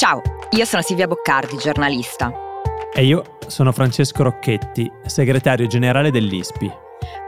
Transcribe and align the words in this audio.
Ciao, 0.00 0.22
io 0.52 0.64
sono 0.64 0.80
Silvia 0.80 1.06
Boccardi, 1.06 1.58
giornalista. 1.58 2.32
E 2.90 3.04
io 3.04 3.36
sono 3.48 3.70
Francesco 3.70 4.22
Rocchetti, 4.22 4.90
segretario 5.04 5.66
generale 5.66 6.10
dell'ISPI. 6.10 6.72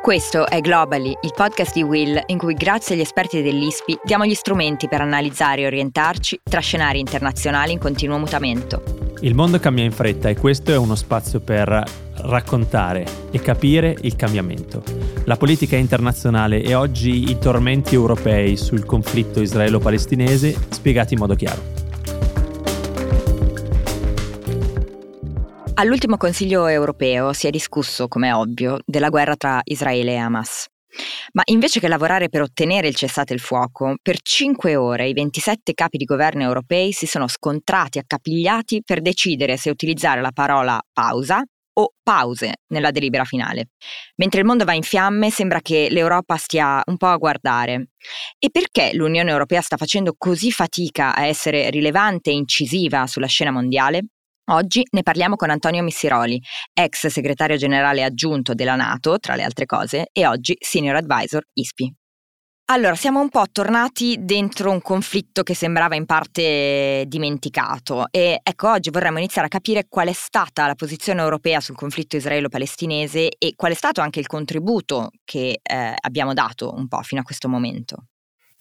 Questo 0.01 0.49
è 0.49 0.59
Globally, 0.61 1.15
il 1.21 1.35
podcast 1.37 1.75
di 1.75 1.83
Will 1.83 2.19
in 2.29 2.39
cui 2.39 2.55
grazie 2.55 2.95
agli 2.95 3.03
esperti 3.03 3.43
dell'ISPI 3.43 3.99
diamo 4.03 4.25
gli 4.25 4.33
strumenti 4.33 4.89
per 4.89 5.03
analizzare 5.03 5.61
e 5.61 5.67
orientarci 5.67 6.41
tra 6.43 6.61
scenari 6.61 6.99
internazionali 6.99 7.73
in 7.73 7.79
continuo 7.79 8.17
mutamento. 8.17 8.83
Il 9.21 9.35
mondo 9.35 9.59
cambia 9.61 9.85
in 9.85 9.93
fretta 9.93 10.31
e 10.31 10.37
questo 10.39 10.73
è 10.73 10.77
uno 10.79 10.95
spazio 10.95 11.41
per 11.41 11.85
raccontare 12.23 13.05
e 13.31 13.39
capire 13.41 13.95
il 14.01 14.17
cambiamento. 14.17 14.83
La 15.27 15.37
politica 15.37 15.77
internazionale 15.77 16.63
e 16.63 16.75
oggi 16.75 17.29
i 17.29 17.39
tormenti 17.39 17.95
europei 17.95 18.57
sul 18.57 18.87
conflitto 18.87 19.43
israelo-palestinese 19.43 20.57
spiegati 20.71 21.13
in 21.13 21.21
modo 21.21 21.35
chiaro. 21.35 21.72
All'ultimo 25.75 26.19
Consiglio 26.19 26.67
europeo 26.67 27.33
si 27.33 27.47
è 27.47 27.51
discusso, 27.51 28.07
come 28.07 28.29
è 28.29 28.35
ovvio, 28.35 28.81
della 28.85 29.09
guerra 29.09 29.37
tra 29.37 29.61
Israele 29.65 30.13
e 30.13 30.17
Hamas. 30.17 30.67
Ma 31.33 31.43
invece 31.47 31.81
che 31.81 31.89
lavorare 31.89 32.29
per 32.29 32.43
ottenere 32.43 32.89
il 32.89 32.95
cessate 32.95 33.33
il 33.33 33.41
fuoco, 33.41 33.97
per 34.03 34.21
cinque 34.21 34.77
ore 34.77 35.09
i 35.09 35.15
27 35.15 35.73
capi 35.73 35.97
di 35.97 36.05
governo 36.05 36.43
europei 36.43 36.93
si 36.93 37.07
sono 37.07 37.27
scontrati 37.27 37.99
accapigliati 37.99 38.83
per 38.85 39.01
decidere 39.01 39.57
se 39.57 39.71
utilizzare 39.71 40.21
la 40.21 40.31
parola 40.33 40.79
pausa 40.93 41.43
o 41.75 41.95
pause 42.03 42.57
nella 42.69 42.91
delibera 42.91 43.25
finale. 43.25 43.71
Mentre 44.17 44.41
il 44.41 44.47
mondo 44.47 44.65
va 44.65 44.75
in 44.75 44.83
fiamme, 44.83 45.31
sembra 45.31 45.61
che 45.61 45.89
l'Europa 45.91 46.37
stia 46.37 46.83
un 46.85 46.99
po' 46.99 47.07
a 47.07 47.17
guardare. 47.17 47.93
E 48.39 48.51
perché 48.51 48.91
l'Unione 48.93 49.31
Europea 49.31 49.63
sta 49.63 49.79
facendo 49.79 50.15
così 50.19 50.53
fatica 50.53 51.15
a 51.15 51.25
essere 51.25 51.71
rilevante 51.71 52.29
e 52.29 52.35
incisiva 52.35 53.07
sulla 53.07 53.27
scena 53.27 53.51
mondiale? 53.51 54.03
Oggi 54.51 54.83
ne 54.91 55.03
parliamo 55.03 55.37
con 55.37 55.51
Antonio 55.51 55.83
Missiroli, 55.83 56.41
ex 56.73 57.07
segretario 57.07 57.57
generale 57.57 58.03
aggiunto 58.03 58.55
della 58.55 58.75
Nato, 58.75 59.19
tra 59.19 59.37
le 59.37 59.45
altre 59.45 59.67
cose, 59.67 60.09
e 60.13 60.27
oggi 60.27 60.57
senior 60.59 60.97
advisor 60.97 61.43
ISPI. 61.53 61.95
Allora, 62.67 62.95
siamo 62.95 63.21
un 63.21 63.29
po' 63.29 63.45
tornati 63.53 64.17
dentro 64.21 64.71
un 64.71 64.81
conflitto 64.81 65.43
che 65.43 65.55
sembrava 65.55 65.95
in 65.95 66.07
parte 66.07 67.05
dimenticato 67.07 68.07
e 68.11 68.41
ecco, 68.43 68.71
oggi 68.71 68.89
vorremmo 68.91 69.19
iniziare 69.19 69.49
a 69.49 69.51
capire 69.51 69.87
qual 69.89 70.09
è 70.09 70.13
stata 70.13 70.67
la 70.67 70.75
posizione 70.75 71.21
europea 71.21 71.61
sul 71.61 71.75
conflitto 71.75 72.17
israelo-palestinese 72.17 73.29
e 73.37 73.53
qual 73.57 73.73
è 73.73 73.75
stato 73.75 74.01
anche 74.01 74.21
il 74.21 74.27
contributo 74.27 75.11
che 75.23 75.61
eh, 75.63 75.95
abbiamo 76.01 76.33
dato 76.33 76.73
un 76.75 76.89
po' 76.89 77.03
fino 77.03 77.21
a 77.21 77.25
questo 77.25 77.49
momento. 77.49 78.07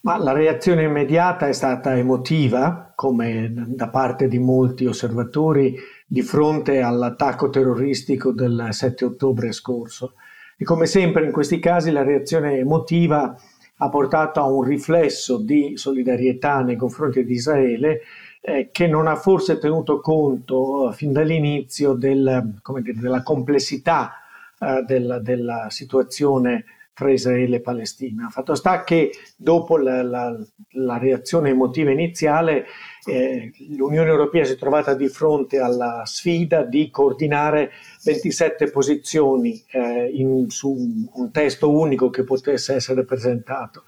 Ma 0.04 0.18
la 0.18 0.32
reazione 0.32 0.84
immediata 0.84 1.48
è 1.48 1.54
stata 1.54 1.96
emotiva, 1.96 2.92
come 2.96 3.52
da 3.54 3.90
parte 3.90 4.28
di 4.28 4.40
molti 4.40 4.88
osservatori, 4.88 5.78
di 6.08 6.24
fronte 6.24 6.82
all'attacco 6.82 7.52
terroristico 7.52 8.32
del 8.32 8.70
7 8.72 9.06
ottobre 9.06 9.52
scorso. 9.52 10.14
E 10.58 10.66
come 10.66 10.88
sempre 10.88 11.26
in 11.26 11.32
questi 11.32 11.60
casi 11.60 11.92
la 11.92 12.02
reazione 12.02 12.58
emotiva 12.58 13.36
ha 13.78 13.90
portato 13.90 14.40
a 14.40 14.52
un 14.52 14.64
riflesso 14.64 15.38
di 15.38 15.74
solidarietà 15.76 16.62
nei 16.62 16.78
confronti 16.78 17.24
di 17.24 17.34
Israele 17.34 18.02
eh, 18.42 18.70
che 18.72 18.88
non 18.88 19.06
ha 19.06 19.16
forse 19.16 19.60
tenuto 19.60 20.00
conto 20.00 20.90
eh, 20.90 20.94
fin 20.94 21.12
dall'inizio 21.12 21.94
del, 21.94 22.60
dire, 22.82 23.00
della 23.00 23.22
complessità 23.22 24.14
eh, 24.60 24.84
della, 24.86 25.20
della 25.20 25.68
situazione 25.70 26.66
tra 26.94 27.12
Israele 27.12 27.58
e 27.58 27.62
Palestina. 27.62 28.30
Fatto 28.30 28.56
sta 28.56 28.84
che 28.84 29.12
dopo 29.36 29.78
la, 29.78 30.04
la, 30.04 30.38
la 30.72 30.98
reazione 30.98 31.50
emotiva 31.50 31.92
iniziale 31.92 32.66
eh, 33.06 33.52
l'Unione 33.76 34.10
Europea 34.10 34.44
si 34.44 34.54
è 34.54 34.58
trovata 34.58 34.94
di 34.94 35.08
fronte 35.08 35.60
alla 35.60 36.04
sfida 36.06 36.64
di 36.64 36.90
coordinare 36.90 37.72
27 38.04 38.70
posizioni 38.70 39.64
eh, 39.72 40.10
in, 40.14 40.50
su 40.50 41.10
un 41.14 41.32
testo 41.32 41.72
unico 41.72 42.10
che 42.10 42.24
potesse 42.24 42.76
essere 42.76 43.06
presentato. 43.06 43.84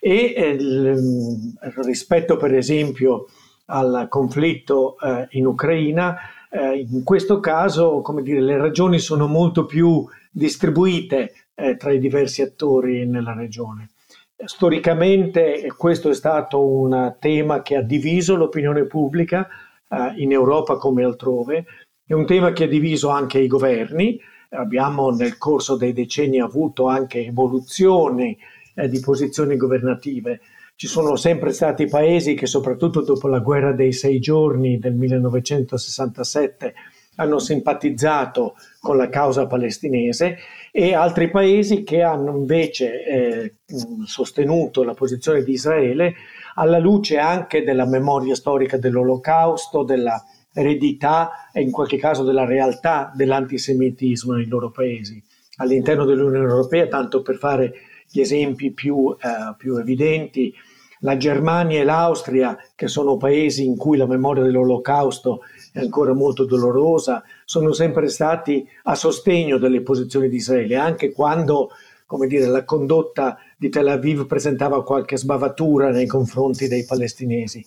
E 0.00 0.32
eh, 0.36 0.56
rispetto 1.82 2.36
per 2.36 2.54
esempio 2.54 3.26
al 3.66 4.06
conflitto 4.08 4.96
eh, 4.98 5.26
in 5.32 5.46
Ucraina, 5.46 6.16
eh, 6.50 6.86
in 6.90 7.02
questo 7.04 7.40
caso 7.40 8.02
dire, 8.22 8.40
le 8.40 8.56
ragioni 8.56 8.98
sono 8.98 9.26
molto 9.26 9.66
più 9.66 10.06
distribuite 10.30 11.32
eh, 11.58 11.76
tra 11.76 11.90
i 11.90 11.98
diversi 11.98 12.40
attori 12.40 13.04
nella 13.04 13.34
regione. 13.34 13.90
Storicamente 14.44 15.66
questo 15.76 16.10
è 16.10 16.14
stato 16.14 16.64
un 16.64 17.16
tema 17.18 17.62
che 17.62 17.74
ha 17.74 17.82
diviso 17.82 18.36
l'opinione 18.36 18.84
pubblica 18.84 19.48
eh, 19.88 20.12
in 20.18 20.30
Europa 20.30 20.76
come 20.76 21.02
altrove, 21.02 21.64
è 22.06 22.12
un 22.12 22.24
tema 22.24 22.52
che 22.52 22.64
ha 22.64 22.68
diviso 22.68 23.08
anche 23.08 23.40
i 23.40 23.48
governi, 23.48 24.20
abbiamo 24.50 25.10
nel 25.10 25.36
corso 25.36 25.76
dei 25.76 25.92
decenni 25.92 26.40
avuto 26.40 26.86
anche 26.86 27.26
evoluzioni 27.26 28.38
eh, 28.74 28.88
di 28.88 29.00
posizioni 29.00 29.56
governative. 29.56 30.40
Ci 30.76 30.86
sono 30.86 31.16
sempre 31.16 31.52
stati 31.52 31.86
paesi 31.86 32.34
che 32.34 32.46
soprattutto 32.46 33.02
dopo 33.02 33.26
la 33.26 33.40
guerra 33.40 33.72
dei 33.72 33.92
sei 33.92 34.20
giorni 34.20 34.78
del 34.78 34.94
1967 34.94 36.74
hanno 37.20 37.38
simpatizzato 37.38 38.56
con 38.80 38.96
la 38.96 39.08
causa 39.08 39.46
palestinese 39.46 40.38
e 40.70 40.94
altri 40.94 41.30
paesi 41.30 41.82
che 41.82 42.02
hanno 42.02 42.36
invece 42.36 43.04
eh, 43.04 43.54
sostenuto 44.04 44.84
la 44.84 44.94
posizione 44.94 45.42
di 45.42 45.52
Israele 45.52 46.14
alla 46.54 46.78
luce 46.78 47.18
anche 47.18 47.62
della 47.62 47.86
memoria 47.86 48.34
storica 48.34 48.76
dell'olocausto, 48.76 49.82
della 49.82 50.22
eredità 50.52 51.50
e 51.52 51.60
in 51.60 51.70
qualche 51.70 51.98
caso 51.98 52.24
della 52.24 52.44
realtà 52.44 53.12
dell'antisemitismo 53.14 54.34
nei 54.34 54.46
loro 54.46 54.70
paesi. 54.70 55.22
All'interno 55.56 56.04
dell'Unione 56.04 56.48
Europea, 56.48 56.86
tanto 56.86 57.22
per 57.22 57.36
fare 57.36 57.72
gli 58.10 58.20
esempi 58.20 58.72
più, 58.72 59.14
eh, 59.20 59.54
più 59.56 59.76
evidenti, 59.76 60.54
la 61.00 61.16
Germania 61.16 61.80
e 61.80 61.84
l'Austria, 61.84 62.56
che 62.74 62.88
sono 62.88 63.16
paesi 63.16 63.64
in 63.64 63.76
cui 63.76 63.96
la 63.96 64.06
memoria 64.06 64.42
dell'olocausto 64.42 65.40
è 65.72 65.80
ancora 65.80 66.12
molto 66.12 66.44
dolorosa, 66.44 67.22
sono 67.44 67.72
sempre 67.72 68.08
stati 68.08 68.66
a 68.84 68.94
sostegno 68.94 69.58
delle 69.58 69.82
posizioni 69.82 70.28
di 70.28 70.36
Israele, 70.36 70.76
anche 70.76 71.12
quando 71.12 71.70
come 72.08 72.26
dire, 72.26 72.46
la 72.46 72.64
condotta 72.64 73.38
di 73.58 73.68
Tel 73.68 73.86
Aviv 73.86 74.26
presentava 74.26 74.82
qualche 74.82 75.18
sbavatura 75.18 75.90
nei 75.90 76.06
confronti 76.06 76.66
dei 76.66 76.86
palestinesi, 76.86 77.62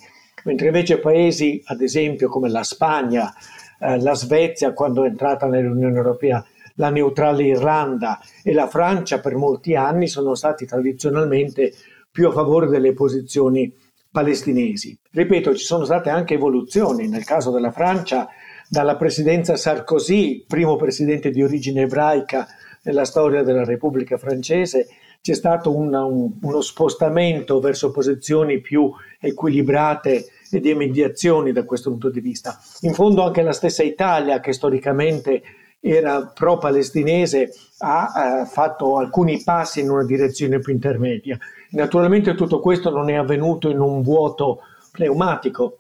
mentre 0.46 0.66
invece 0.66 0.98
paesi, 0.98 1.62
ad 1.66 1.80
esempio, 1.82 2.28
come 2.28 2.50
la 2.50 2.64
Spagna, 2.64 3.32
eh, 3.80 4.02
la 4.02 4.16
Svezia, 4.16 4.74
quando 4.74 5.04
è 5.04 5.10
entrata 5.10 5.46
nell'Unione 5.46 5.96
Europea, 5.96 6.44
la 6.76 6.90
neutrale 6.90 7.44
Irlanda 7.44 8.20
e 8.44 8.52
la 8.52 8.68
Francia 8.68 9.20
per 9.20 9.36
molti 9.36 9.76
anni 9.76 10.08
sono 10.08 10.34
stati 10.34 10.66
tradizionalmente 10.66 11.72
più 12.12 12.28
a 12.28 12.32
favore 12.32 12.68
delle 12.68 12.94
posizioni 12.94 13.74
palestinesi. 14.12 14.98
Ripeto, 15.12 15.56
ci 15.56 15.64
sono 15.64 15.86
state 15.86 16.10
anche 16.10 16.34
evoluzioni, 16.34 17.08
nel 17.08 17.24
caso 17.24 17.52
della 17.52 17.72
Francia, 17.72 18.28
dalla 18.68 18.96
presidenza 18.96 19.56
Sarkozy, 19.56 20.46
primo 20.46 20.76
presidente 20.76 21.30
di 21.32 21.42
origine 21.42 21.82
ebraica 21.82 22.48
nella 22.84 23.06
storia 23.06 23.44
della 23.44 23.64
Repubblica 23.64 24.18
francese, 24.18 24.88
c'è 25.22 25.34
stato 25.36 25.76
una, 25.76 26.04
un, 26.04 26.32
uno 26.42 26.62
spostamento 26.62 27.60
verso 27.60 27.92
posizioni 27.92 28.60
più 28.60 28.92
equilibrate 29.20 30.26
e 30.50 30.60
di 30.60 30.74
mediazioni 30.74 31.52
da 31.52 31.64
questo 31.64 31.92
punto 31.92 32.10
di 32.10 32.20
vista. 32.20 32.60
In 32.82 32.94
fondo 32.94 33.24
anche 33.24 33.44
la 33.44 33.54
stessa 33.54 33.84
Italia, 33.84 34.40
che 34.40 34.52
storicamente 34.52 35.44
era 35.80 36.26
pro-palestinese, 36.26 37.54
ha 37.80 38.42
eh, 38.42 38.46
fatto 38.46 38.98
alcuni 38.98 39.42
passi 39.44 39.82
in 39.82 39.90
una 39.90 40.06
direzione 40.06 40.60
più 40.60 40.74
intermedia. 40.74 41.38
Naturalmente 41.72 42.36
tutto 42.36 42.60
questo 42.60 42.90
non 42.90 43.10
è 43.10 43.16
avvenuto 43.16 43.70
in 43.70 43.80
un 43.80 44.02
vuoto 44.02 44.60
pneumatico. 44.92 45.78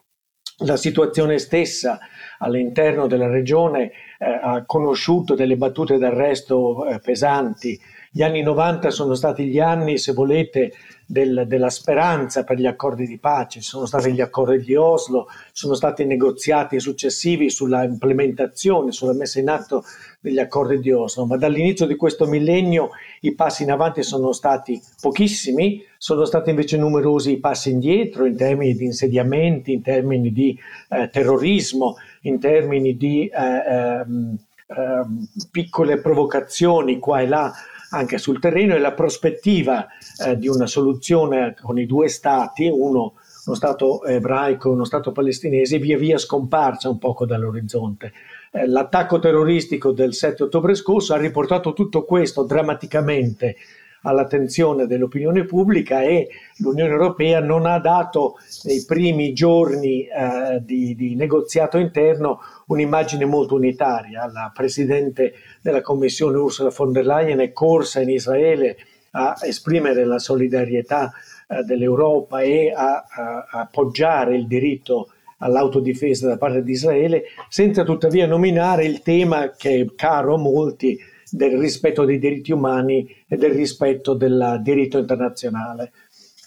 La 0.64 0.78
situazione 0.78 1.40
stessa 1.40 2.00
all'interno 2.38 3.08
della 3.08 3.28
regione 3.28 3.92
eh, 4.18 4.40
ha 4.42 4.64
conosciuto 4.66 5.34
delle 5.34 5.58
battute 5.58 5.98
d'arresto 5.98 6.86
eh, 6.86 7.00
pesanti. 7.00 7.80
Gli 8.14 8.24
anni 8.24 8.42
90 8.42 8.90
sono 8.90 9.14
stati 9.14 9.46
gli 9.46 9.60
anni, 9.60 9.98
se 9.98 10.12
volete, 10.12 10.74
del, 11.06 11.46
della 11.48 11.70
speranza 11.70 12.44
per 12.44 12.58
gli 12.58 12.66
accordi 12.66 13.08
di 13.08 13.18
pace, 13.18 13.62
sono 13.62 13.86
stati 13.86 14.12
gli 14.12 14.20
accordi 14.20 14.66
di 14.66 14.76
Oslo, 14.76 15.28
sono 15.54 15.76
stati 15.76 16.04
negoziati 16.04 16.78
successivi 16.82 17.50
sulla 17.50 17.86
implementazione, 17.86 18.92
sulla 18.92 19.14
messa 19.14 19.40
in 19.40 19.48
atto 19.48 19.86
degli 20.20 20.40
accordi 20.40 20.80
di 20.80 20.92
Oslo, 20.92 21.26
ma 21.26 21.38
dall'inizio 21.38 21.86
di 21.86 21.96
questo 21.96 22.28
millennio 22.28 22.90
i 23.22 23.34
passi 23.34 23.64
in 23.64 23.72
avanti 23.72 24.04
sono 24.04 24.34
stati 24.34 24.82
pochissimi, 25.00 25.82
sono 25.98 26.26
stati 26.26 26.50
invece 26.50 26.76
numerosi 26.76 27.32
i 27.32 27.40
passi 27.40 27.72
indietro 27.72 28.26
in 28.26 28.36
termini 28.36 28.74
di 28.74 28.84
insediamenti, 28.84 29.72
in 29.72 29.82
termini 29.82 30.34
di 30.34 30.60
eh, 30.90 31.08
terrorismo, 31.10 31.96
in 32.24 32.42
termini 32.42 32.98
di 32.98 33.28
eh, 33.28 33.74
ehm, 33.74 34.38
ehm, 34.68 35.28
piccole 35.50 36.02
provocazioni 36.02 37.00
qua 37.00 37.22
e 37.22 37.28
là 37.28 37.54
anche 37.92 38.18
sul 38.18 38.40
terreno 38.40 38.76
e 38.76 38.80
la 38.80 38.94
prospettiva 38.94 39.88
eh, 40.26 40.38
di 40.38 40.48
una 40.48 40.68
soluzione 40.68 41.56
con 41.62 41.78
i 41.80 41.86
due 41.86 42.08
stati, 42.08 42.68
uno 42.68 43.14
uno 43.44 43.56
Stato 43.56 44.04
ebraico, 44.06 44.70
uno 44.70 44.84
Stato 44.84 45.12
palestinese, 45.12 45.80
via 45.80 45.98
via 45.98 46.18
scomparsa 46.18 46.90
un 46.90 47.00
poco 47.00 47.26
dall'orizzonte. 47.26 48.14
Eh, 48.52 48.68
l'attacco 48.68 49.20
terroristico 49.20 49.92
del 49.92 50.14
7 50.14 50.44
ottobre 50.44 50.76
scorso 50.76 51.14
ha 51.14 51.18
riportato 51.18 51.74
tutto 51.74 52.04
questo 52.04 52.44
drammaticamente 52.44 53.56
all'attenzione 54.04 54.88
dell'opinione 54.88 55.46
pubblica 55.46 56.02
e 56.02 56.30
l'Unione 56.58 56.92
Europea 56.92 57.40
non 57.40 57.66
ha 57.66 57.80
dato 57.80 58.36
nei 58.64 58.84
primi 58.86 59.34
giorni 59.34 60.08
eh, 60.08 60.60
di, 60.62 60.96
di, 60.96 61.16
negoziato 61.16 61.78
interno 61.78 62.40
un'immagine 62.68 63.26
molto 63.26 63.56
unitaria. 63.56 64.30
La 64.32 64.52
Presidente 64.54 65.34
della 65.62 65.82
Commissione 65.82 66.38
Ursula 66.38 66.72
von 66.76 66.92
der 66.92 67.06
Leyen 67.06 67.40
è 67.40 67.52
corsa 67.52 68.02
in 68.02 68.10
Israele 68.10 68.78
a 69.12 69.36
esprimere 69.44 70.06
la 70.06 70.20
solidarietà 70.20 71.12
eh, 71.48 71.64
dell'Europa 71.64 72.42
e 72.42 72.72
a, 72.74 73.06
a, 73.08 73.48
a 73.50 73.60
appoggiare 73.60 74.36
il 74.36 74.48
diritto 74.48 75.10
all'autodifesa 75.42 76.28
da 76.28 76.38
parte 76.38 76.64
di 76.64 76.72
Israele, 76.72 77.24
senza 77.50 77.84
tuttavia 77.84 78.28
nominare 78.28 78.86
il 78.86 79.02
tema 79.02 79.52
che 79.52 79.82
è 79.82 79.96
caro 79.96 80.36
a 80.36 80.38
molti 80.38 80.98
del 81.32 81.58
rispetto 81.58 82.04
dei 82.04 82.20
diritti 82.20 82.52
umani 82.52 83.08
e 83.28 83.38
del 83.38 83.52
rispetto 83.52 84.14
del 84.14 84.60
diritto 84.62 84.98
internazionale. 84.98 85.94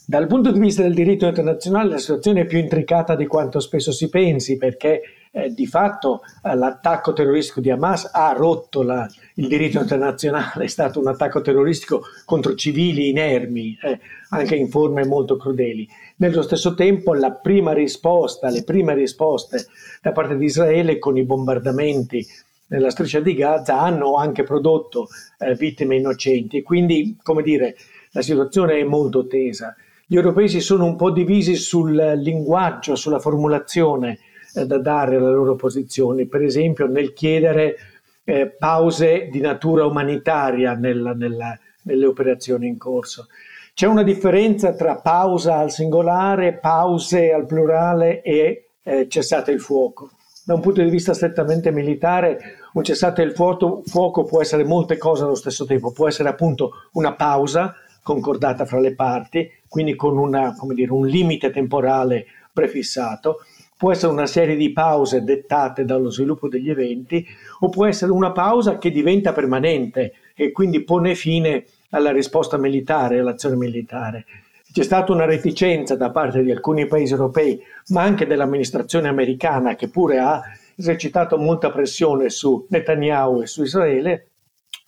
Dal 0.07 0.27
punto 0.27 0.53
di 0.53 0.61
vista 0.61 0.83
del 0.83 0.93
diritto 0.93 1.27
internazionale 1.27 1.89
la 1.89 1.99
situazione 1.99 2.43
è 2.43 2.45
più 2.45 2.59
intricata 2.59 3.17
di 3.17 3.27
quanto 3.27 3.59
spesso 3.59 3.91
si 3.91 4.11
pensi 4.11 4.59
perché 4.59 5.01
eh, 5.31 5.55
di 5.55 5.67
fatto 5.67 6.21
eh, 6.43 6.55
l'attacco 6.55 7.15
terroristico 7.15 7.61
di 7.61 7.71
Hamas 7.71 8.11
ha 8.13 8.35
rotto 8.37 8.83
la, 8.83 9.09
il 9.37 9.49
diritto 9.49 9.81
internazionale, 9.81 10.65
è 10.65 10.69
stato 10.69 11.01
un 11.01 11.09
attacco 11.09 11.41
terroristico 11.41 12.03
contro 12.27 12.55
civili 12.55 13.09
inermi, 13.09 13.79
eh, 13.83 13.99
anche 14.29 14.55
in 14.55 14.69
forme 14.69 15.07
molto 15.07 15.39
crudeli. 15.39 15.89
Nello 16.17 16.43
stesso 16.43 16.75
tempo 16.75 17.15
la 17.15 17.33
prima 17.33 17.73
risposta, 17.73 18.51
le 18.51 18.63
prime 18.63 18.93
risposte 18.93 19.67
da 20.03 20.13
parte 20.13 20.37
di 20.37 20.45
Israele 20.45 20.99
con 20.99 21.17
i 21.17 21.25
bombardamenti 21.25 22.25
nella 22.75 22.91
striscia 22.91 23.21
di 23.21 23.35
Gaza 23.35 23.81
hanno 23.81 24.17
anche 24.17 24.43
prodotto 24.43 25.07
eh, 25.39 25.55
vittime 25.55 25.97
innocenti. 25.97 26.63
Quindi, 26.63 27.17
come 27.23 27.43
dire, 27.43 27.77
la 28.11 28.21
situazione 28.21 28.81
è 28.81 28.85
molto 28.85 29.29
tesa. 29.29 29.77
Gli 30.07 30.17
europei 30.17 30.49
si 30.49 30.61
sono 30.61 30.85
un 30.85 30.97
po' 30.97 31.11
divisi 31.11 31.55
sul 31.55 31.95
linguaggio, 31.95 32.97
sulla 32.97 33.21
formulazione 33.21 34.19
eh, 34.55 34.67
da 34.67 34.79
dare 34.79 35.17
alle 35.17 35.31
loro 35.31 35.55
posizioni, 35.55 36.27
per 36.27 36.43
esempio 36.43 36.87
nel 36.87 37.13
chiedere 37.13 37.77
eh, 38.25 38.49
pause 38.49 39.29
di 39.31 39.41
natura 39.41 39.87
umanitaria 39.87 40.75
nella, 40.75 41.15
nella, 41.15 41.57
nelle 41.83 42.07
operazioni 42.07 42.67
in 42.67 42.77
corso. 42.77 43.29
C'è 43.73 43.87
una 43.87 44.03
differenza 44.03 44.75
tra 44.75 44.97
pausa 44.97 45.59
al 45.59 45.71
singolare, 45.71 46.55
pause 46.55 47.33
al 47.33 47.47
plurale 47.47 48.21
e 48.23 48.71
eh, 48.83 49.09
cessate 49.09 49.53
il 49.53 49.61
fuoco 49.61 50.11
da 50.45 50.55
un 50.55 50.61
punto 50.61 50.83
di 50.83 50.91
vista 50.91 51.15
strettamente 51.15 51.71
militare, 51.71 52.59
un 52.75 52.83
cessate 52.83 53.23
il 53.23 53.33
fuoco, 53.33 53.83
fuoco 53.87 54.25
può 54.25 54.41
essere 54.41 54.65
molte 54.65 54.99
cose 54.99 55.23
allo 55.23 55.37
stesso 55.37 55.65
tempo, 55.65 55.93
può 55.93 56.09
essere 56.09 56.29
appunto 56.29 56.73
una 56.93 57.15
pausa 57.15 57.75
concordata 58.03 58.65
fra 58.65 58.81
le 58.81 58.95
parti, 58.95 59.51
quindi 59.69 59.95
con 59.95 60.19
una, 60.19 60.55
dire, 60.75 60.93
un 60.93 61.07
limite 61.07 61.51
temporale 61.51 62.27
prefissato, 62.53 63.39
può 63.77 63.93
essere 63.93 64.13
una 64.13 64.27
serie 64.27 64.57
di 64.57 64.73
pause 64.73 65.23
dettate 65.23 65.85
dallo 65.85 66.11
sviluppo 66.11 66.49
degli 66.49 66.69
eventi 66.69 67.25
o 67.61 67.69
può 67.69 67.87
essere 67.87 68.11
una 68.11 68.33
pausa 68.33 68.79
che 68.79 68.91
diventa 68.91 69.33
permanente 69.33 70.13
e 70.35 70.51
quindi 70.51 70.83
pone 70.83 71.15
fine 71.15 71.65
alla 71.91 72.11
risposta 72.11 72.57
militare, 72.57 73.21
all'azione 73.21 73.57
militare. 73.57 74.25
C'è 74.73 74.83
stata 74.83 75.13
una 75.13 75.25
reticenza 75.27 75.95
da 75.95 76.11
parte 76.11 76.43
di 76.43 76.51
alcuni 76.51 76.87
paesi 76.87 77.13
europei, 77.13 77.63
ma 77.91 78.03
anche 78.03 78.27
dell'amministrazione 78.27 79.07
americana, 79.07 79.77
che 79.77 79.87
pure 79.87 80.19
ha 80.19 80.43
esercitato 80.77 81.37
molta 81.39 81.71
pressione 81.71 82.31
su 82.31 82.67
Netanyahu 82.69 83.43
e 83.43 83.47
su 83.47 83.63
Israele, 83.63 84.29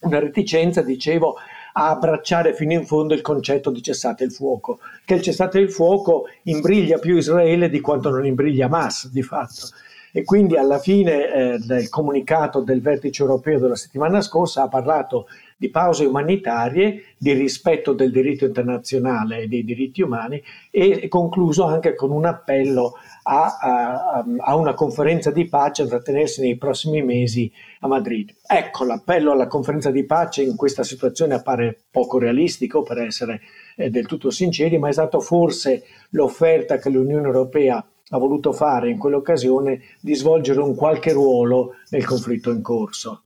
una 0.00 0.18
reticenza, 0.18 0.82
dicevo, 0.82 1.36
a 1.78 1.90
abbracciare 1.90 2.54
fino 2.54 2.72
in 2.72 2.86
fondo 2.86 3.14
il 3.14 3.20
concetto 3.20 3.70
di 3.70 3.82
cessate 3.82 4.24
il 4.24 4.32
fuoco, 4.32 4.78
che 5.04 5.14
il 5.14 5.22
cessate 5.22 5.58
il 5.58 5.70
fuoco 5.70 6.24
imbriglia 6.44 6.98
più 6.98 7.16
Israele 7.16 7.68
di 7.68 7.80
quanto 7.80 8.08
non 8.10 8.24
imbriglia 8.24 8.66
Hamas, 8.66 9.10
di 9.10 9.22
fatto. 9.22 9.68
E 10.12 10.24
quindi 10.24 10.56
alla 10.56 10.78
fine 10.78 11.30
eh, 11.30 11.58
del 11.58 11.90
comunicato 11.90 12.60
del 12.60 12.80
vertice 12.80 13.22
europeo 13.22 13.58
della 13.58 13.76
settimana 13.76 14.22
scorsa 14.22 14.62
ha 14.62 14.68
parlato 14.68 15.26
di 15.56 15.70
pause 15.70 16.04
umanitarie, 16.04 17.14
di 17.16 17.32
rispetto 17.32 17.94
del 17.94 18.10
diritto 18.10 18.44
internazionale 18.44 19.40
e 19.40 19.46
dei 19.46 19.64
diritti 19.64 20.02
umani 20.02 20.42
e 20.70 21.08
concluso 21.08 21.64
anche 21.64 21.94
con 21.94 22.10
un 22.10 22.26
appello 22.26 22.92
a, 23.22 23.56
a, 23.58 24.24
a, 24.38 24.54
una 24.54 24.74
conferenza 24.74 25.30
di 25.30 25.46
pace 25.48 25.86
da 25.86 26.00
tenersi 26.00 26.42
nei 26.42 26.58
prossimi 26.58 27.02
mesi 27.02 27.50
a 27.80 27.88
Madrid. 27.88 28.34
Ecco, 28.46 28.84
l'appello 28.84 29.32
alla 29.32 29.46
conferenza 29.46 29.90
di 29.90 30.04
pace 30.04 30.42
in 30.42 30.56
questa 30.56 30.82
situazione 30.82 31.34
appare 31.34 31.84
poco 31.90 32.18
realistico 32.18 32.82
per 32.82 32.98
essere 32.98 33.40
eh, 33.76 33.88
del 33.88 34.06
tutto 34.06 34.30
sinceri, 34.30 34.76
ma 34.76 34.88
è 34.88 34.92
stata 34.92 35.18
forse 35.20 35.84
l'offerta 36.10 36.76
che 36.76 36.90
l'Unione 36.90 37.26
Europea 37.26 37.84
ha 38.10 38.18
voluto 38.18 38.52
fare 38.52 38.90
in 38.90 38.98
quell'occasione 38.98 39.80
di 40.00 40.14
svolgere 40.14 40.60
un 40.60 40.74
qualche 40.74 41.12
ruolo 41.12 41.76
nel 41.90 42.04
conflitto 42.04 42.50
in 42.50 42.62
corso. 42.62 43.22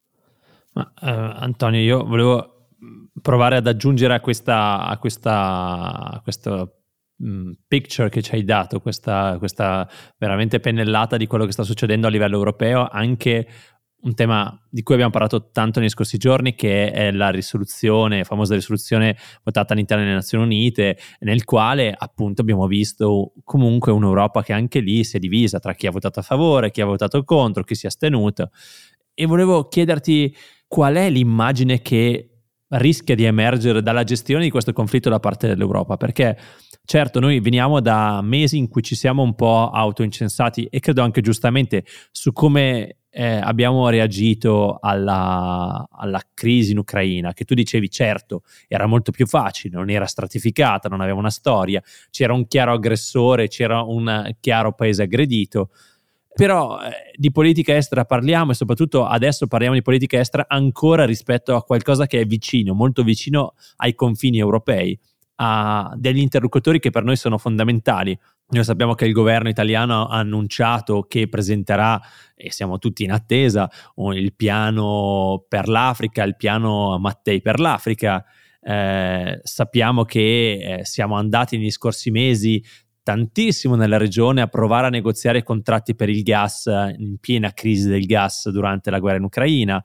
Ma, 0.73 0.93
eh, 1.01 1.11
Antonio, 1.11 1.81
io 1.81 2.05
volevo 2.05 2.69
provare 3.21 3.57
ad 3.57 3.67
aggiungere 3.67 4.15
a 4.15 4.21
questa, 4.21 4.87
a 4.87 4.99
questa, 4.99 6.11
a 6.13 6.21
questa 6.23 6.69
mh, 7.17 7.53
picture 7.67 8.09
che 8.09 8.23
ci 8.23 8.35
hai 8.35 8.45
dato, 8.45 8.81
questa, 8.81 9.37
questa 9.39 9.89
veramente 10.19 10.61
pennellata 10.61 11.17
di 11.17 11.27
quello 11.27 11.45
che 11.45 11.53
sta 11.53 11.63
succedendo 11.63 12.07
a 12.07 12.11
livello 12.11 12.37
europeo, 12.37 12.89
anche 12.89 13.47
un 14.03 14.15
tema 14.15 14.59
di 14.71 14.83
cui 14.83 14.95
abbiamo 14.95 15.13
parlato 15.13 15.51
tanto 15.51 15.79
nei 15.79 15.91
scorsi 15.91 16.17
giorni, 16.17 16.55
che 16.55 16.91
è 16.91 17.11
la 17.11 17.29
risoluzione, 17.29 18.25
famosa 18.25 18.55
risoluzione 18.55 19.17
votata 19.43 19.75
all'interno 19.75 20.03
delle 20.03 20.15
Nazioni 20.15 20.45
Unite, 20.45 20.97
nel 21.21 21.45
quale 21.45 21.95
appunto 21.97 22.41
abbiamo 22.41 22.67
visto 22.67 23.35
comunque 23.45 23.93
un'Europa 23.93 24.43
che 24.43 24.55
anche 24.55 24.81
lì 24.81 25.05
si 25.05 25.17
è 25.17 25.21
divisa 25.21 25.59
tra 25.59 25.75
chi 25.75 25.87
ha 25.87 25.91
votato 25.91 26.21
a 26.21 26.23
favore, 26.23 26.71
chi 26.71 26.81
ha 26.81 26.87
votato 26.87 27.23
contro, 27.25 27.63
chi 27.63 27.75
si 27.75 27.85
è 27.85 27.89
astenuto. 27.89 28.51
E 29.13 29.27
volevo 29.27 29.69
chiederti 29.69 30.35
qual 30.71 30.95
è 30.95 31.11
l'immagine 31.11 31.83
che 31.83 32.29
rischia 32.69 33.17
di 33.17 33.25
emergere 33.25 33.83
dalla 33.83 34.05
gestione 34.05 34.45
di 34.45 34.51
questo 34.51 34.73
conflitto 34.73 35.11
da 35.11 35.19
parte 35.19 35.49
dell'Europa, 35.49 35.97
perché 35.97 36.39
certo 36.85 37.19
noi 37.19 37.41
veniamo 37.41 37.81
da 37.81 38.23
mesi 38.23 38.57
in 38.57 38.69
cui 38.69 38.81
ci 38.81 38.95
siamo 38.95 39.21
un 39.25 39.35
po' 39.35 39.69
autoincensati 39.69 40.67
e 40.67 40.79
credo 40.79 41.03
anche 41.03 41.23
giustamente 41.23 41.85
su 42.13 42.33
come 42.33 42.99
eh, 43.11 43.41
abbiamo 43.43 43.89
reagito 43.89 44.79
alla, 44.81 45.89
alla, 45.91 46.23
crisi 46.33 46.71
in 46.71 46.79
Ucraina, 46.79 47.33
che 47.33 47.45
tu 47.45 47.55
dicevi 47.55 47.91
certo 47.91 48.45
era 48.69 48.87
molto 48.87 49.11
più 49.11 49.27
facile, 49.27 49.77
non 49.77 49.91
era 49.91 50.07
stratificata, 50.07 50.89
non 50.89 51.01
aveva 51.01 51.19
una 51.19 51.31
storia, 51.31 51.83
c'era 52.11 52.33
un 52.33 52.47
chiaro 52.47 52.75
aggressore, 52.75 53.49
c'era 53.49 53.83
un 53.83 54.37
chiaro 54.39 54.73
paese 54.75 55.03
aggredito, 55.03 55.71
però 56.41 56.81
eh, 56.81 57.13
di 57.17 57.31
politica 57.31 57.77
estera 57.77 58.07
parliamo 58.07 58.53
e 58.53 58.55
soprattutto 58.55 59.05
adesso 59.05 59.47
parliamo 59.47 59.75
di 59.75 59.83
politica 59.83 60.19
estera 60.19 60.47
ancora 60.49 61.05
rispetto 61.05 61.55
a 61.55 61.63
qualcosa 61.63 62.07
che 62.07 62.21
è 62.21 62.25
vicino, 62.25 62.73
molto 62.73 63.03
vicino 63.03 63.53
ai 63.77 63.95
confini 63.95 64.39
europei, 64.39 64.99
a 65.35 65.93
degli 65.99 66.21
interlocutori 66.21 66.81
che 66.81 66.89
per 66.89 67.05
noi 67.05 67.17
sono 67.17 67.37
fondamentali. 67.37 68.19
Noi 68.53 68.65
sappiamo 68.65 68.95
che 68.95 69.05
il 69.05 69.13
governo 69.13 69.51
italiano 69.51 70.07
ha 70.07 70.17
annunciato 70.17 71.03
che 71.03 71.29
presenterà, 71.29 72.01
e 72.35 72.51
siamo 72.51 72.79
tutti 72.79 73.05
in 73.05 73.13
attesa, 73.13 73.71
il 74.15 74.35
piano 74.35 75.45
per 75.47 75.69
l'Africa, 75.69 76.23
il 76.23 76.37
piano 76.37 76.99
Mattei 76.99 77.43
per 77.43 77.61
l'Africa. 77.61 78.25
Eh, 78.63 79.41
sappiamo 79.43 80.05
che 80.05 80.79
eh, 80.79 80.85
siamo 80.87 81.17
andati 81.17 81.59
negli 81.59 81.71
scorsi 81.71 82.11
mesi 82.11 82.65
tantissimo 83.03 83.75
nella 83.75 83.97
regione 83.97 84.41
a 84.41 84.47
provare 84.47 84.87
a 84.87 84.91
negoziare 84.91 85.43
contratti 85.43 85.95
per 85.95 86.09
il 86.09 86.23
gas 86.23 86.67
in 86.97 87.19
piena 87.19 87.53
crisi 87.53 87.89
del 87.89 88.07
gas 88.07 88.49
durante 88.51 88.91
la 88.91 88.99
guerra 88.99 89.19
in 89.19 89.25
Ucraina. 89.25 89.83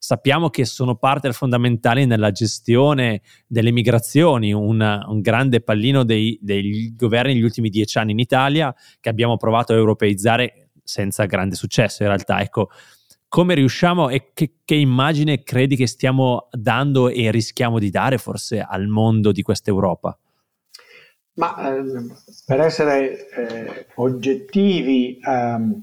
Sappiamo 0.00 0.48
che 0.48 0.64
sono 0.64 0.94
parte 0.94 1.32
fondamentale 1.32 2.04
nella 2.04 2.30
gestione 2.30 3.22
delle 3.46 3.72
migrazioni, 3.72 4.52
un, 4.52 4.80
un 4.80 5.20
grande 5.20 5.60
pallino 5.60 6.04
dei, 6.04 6.38
dei 6.40 6.94
governi 6.94 7.34
negli 7.34 7.42
ultimi 7.42 7.68
dieci 7.68 7.98
anni 7.98 8.12
in 8.12 8.20
Italia 8.20 8.74
che 9.00 9.08
abbiamo 9.08 9.36
provato 9.36 9.72
a 9.72 9.76
europeizzare 9.76 10.70
senza 10.84 11.24
grande 11.24 11.56
successo 11.56 12.02
in 12.02 12.08
realtà. 12.08 12.40
Ecco, 12.40 12.70
come 13.28 13.54
riusciamo 13.54 14.08
e 14.08 14.30
che, 14.32 14.54
che, 14.64 14.74
immagine 14.74 15.42
credi 15.42 15.76
che 15.76 15.86
stiamo 15.86 16.48
dando 16.50 17.08
e 17.08 17.30
rischiamo 17.30 17.78
di 17.78 17.90
dare 17.90 18.18
forse 18.18 18.60
al 18.60 18.86
mondo 18.86 19.32
di 19.32 19.42
questa 19.42 19.70
Europa? 19.70 20.18
Ma 21.38 21.76
ehm, 21.76 22.14
per 22.44 22.60
essere 22.60 23.28
eh, 23.30 23.86
oggettivi, 23.94 25.18
ehm, 25.22 25.82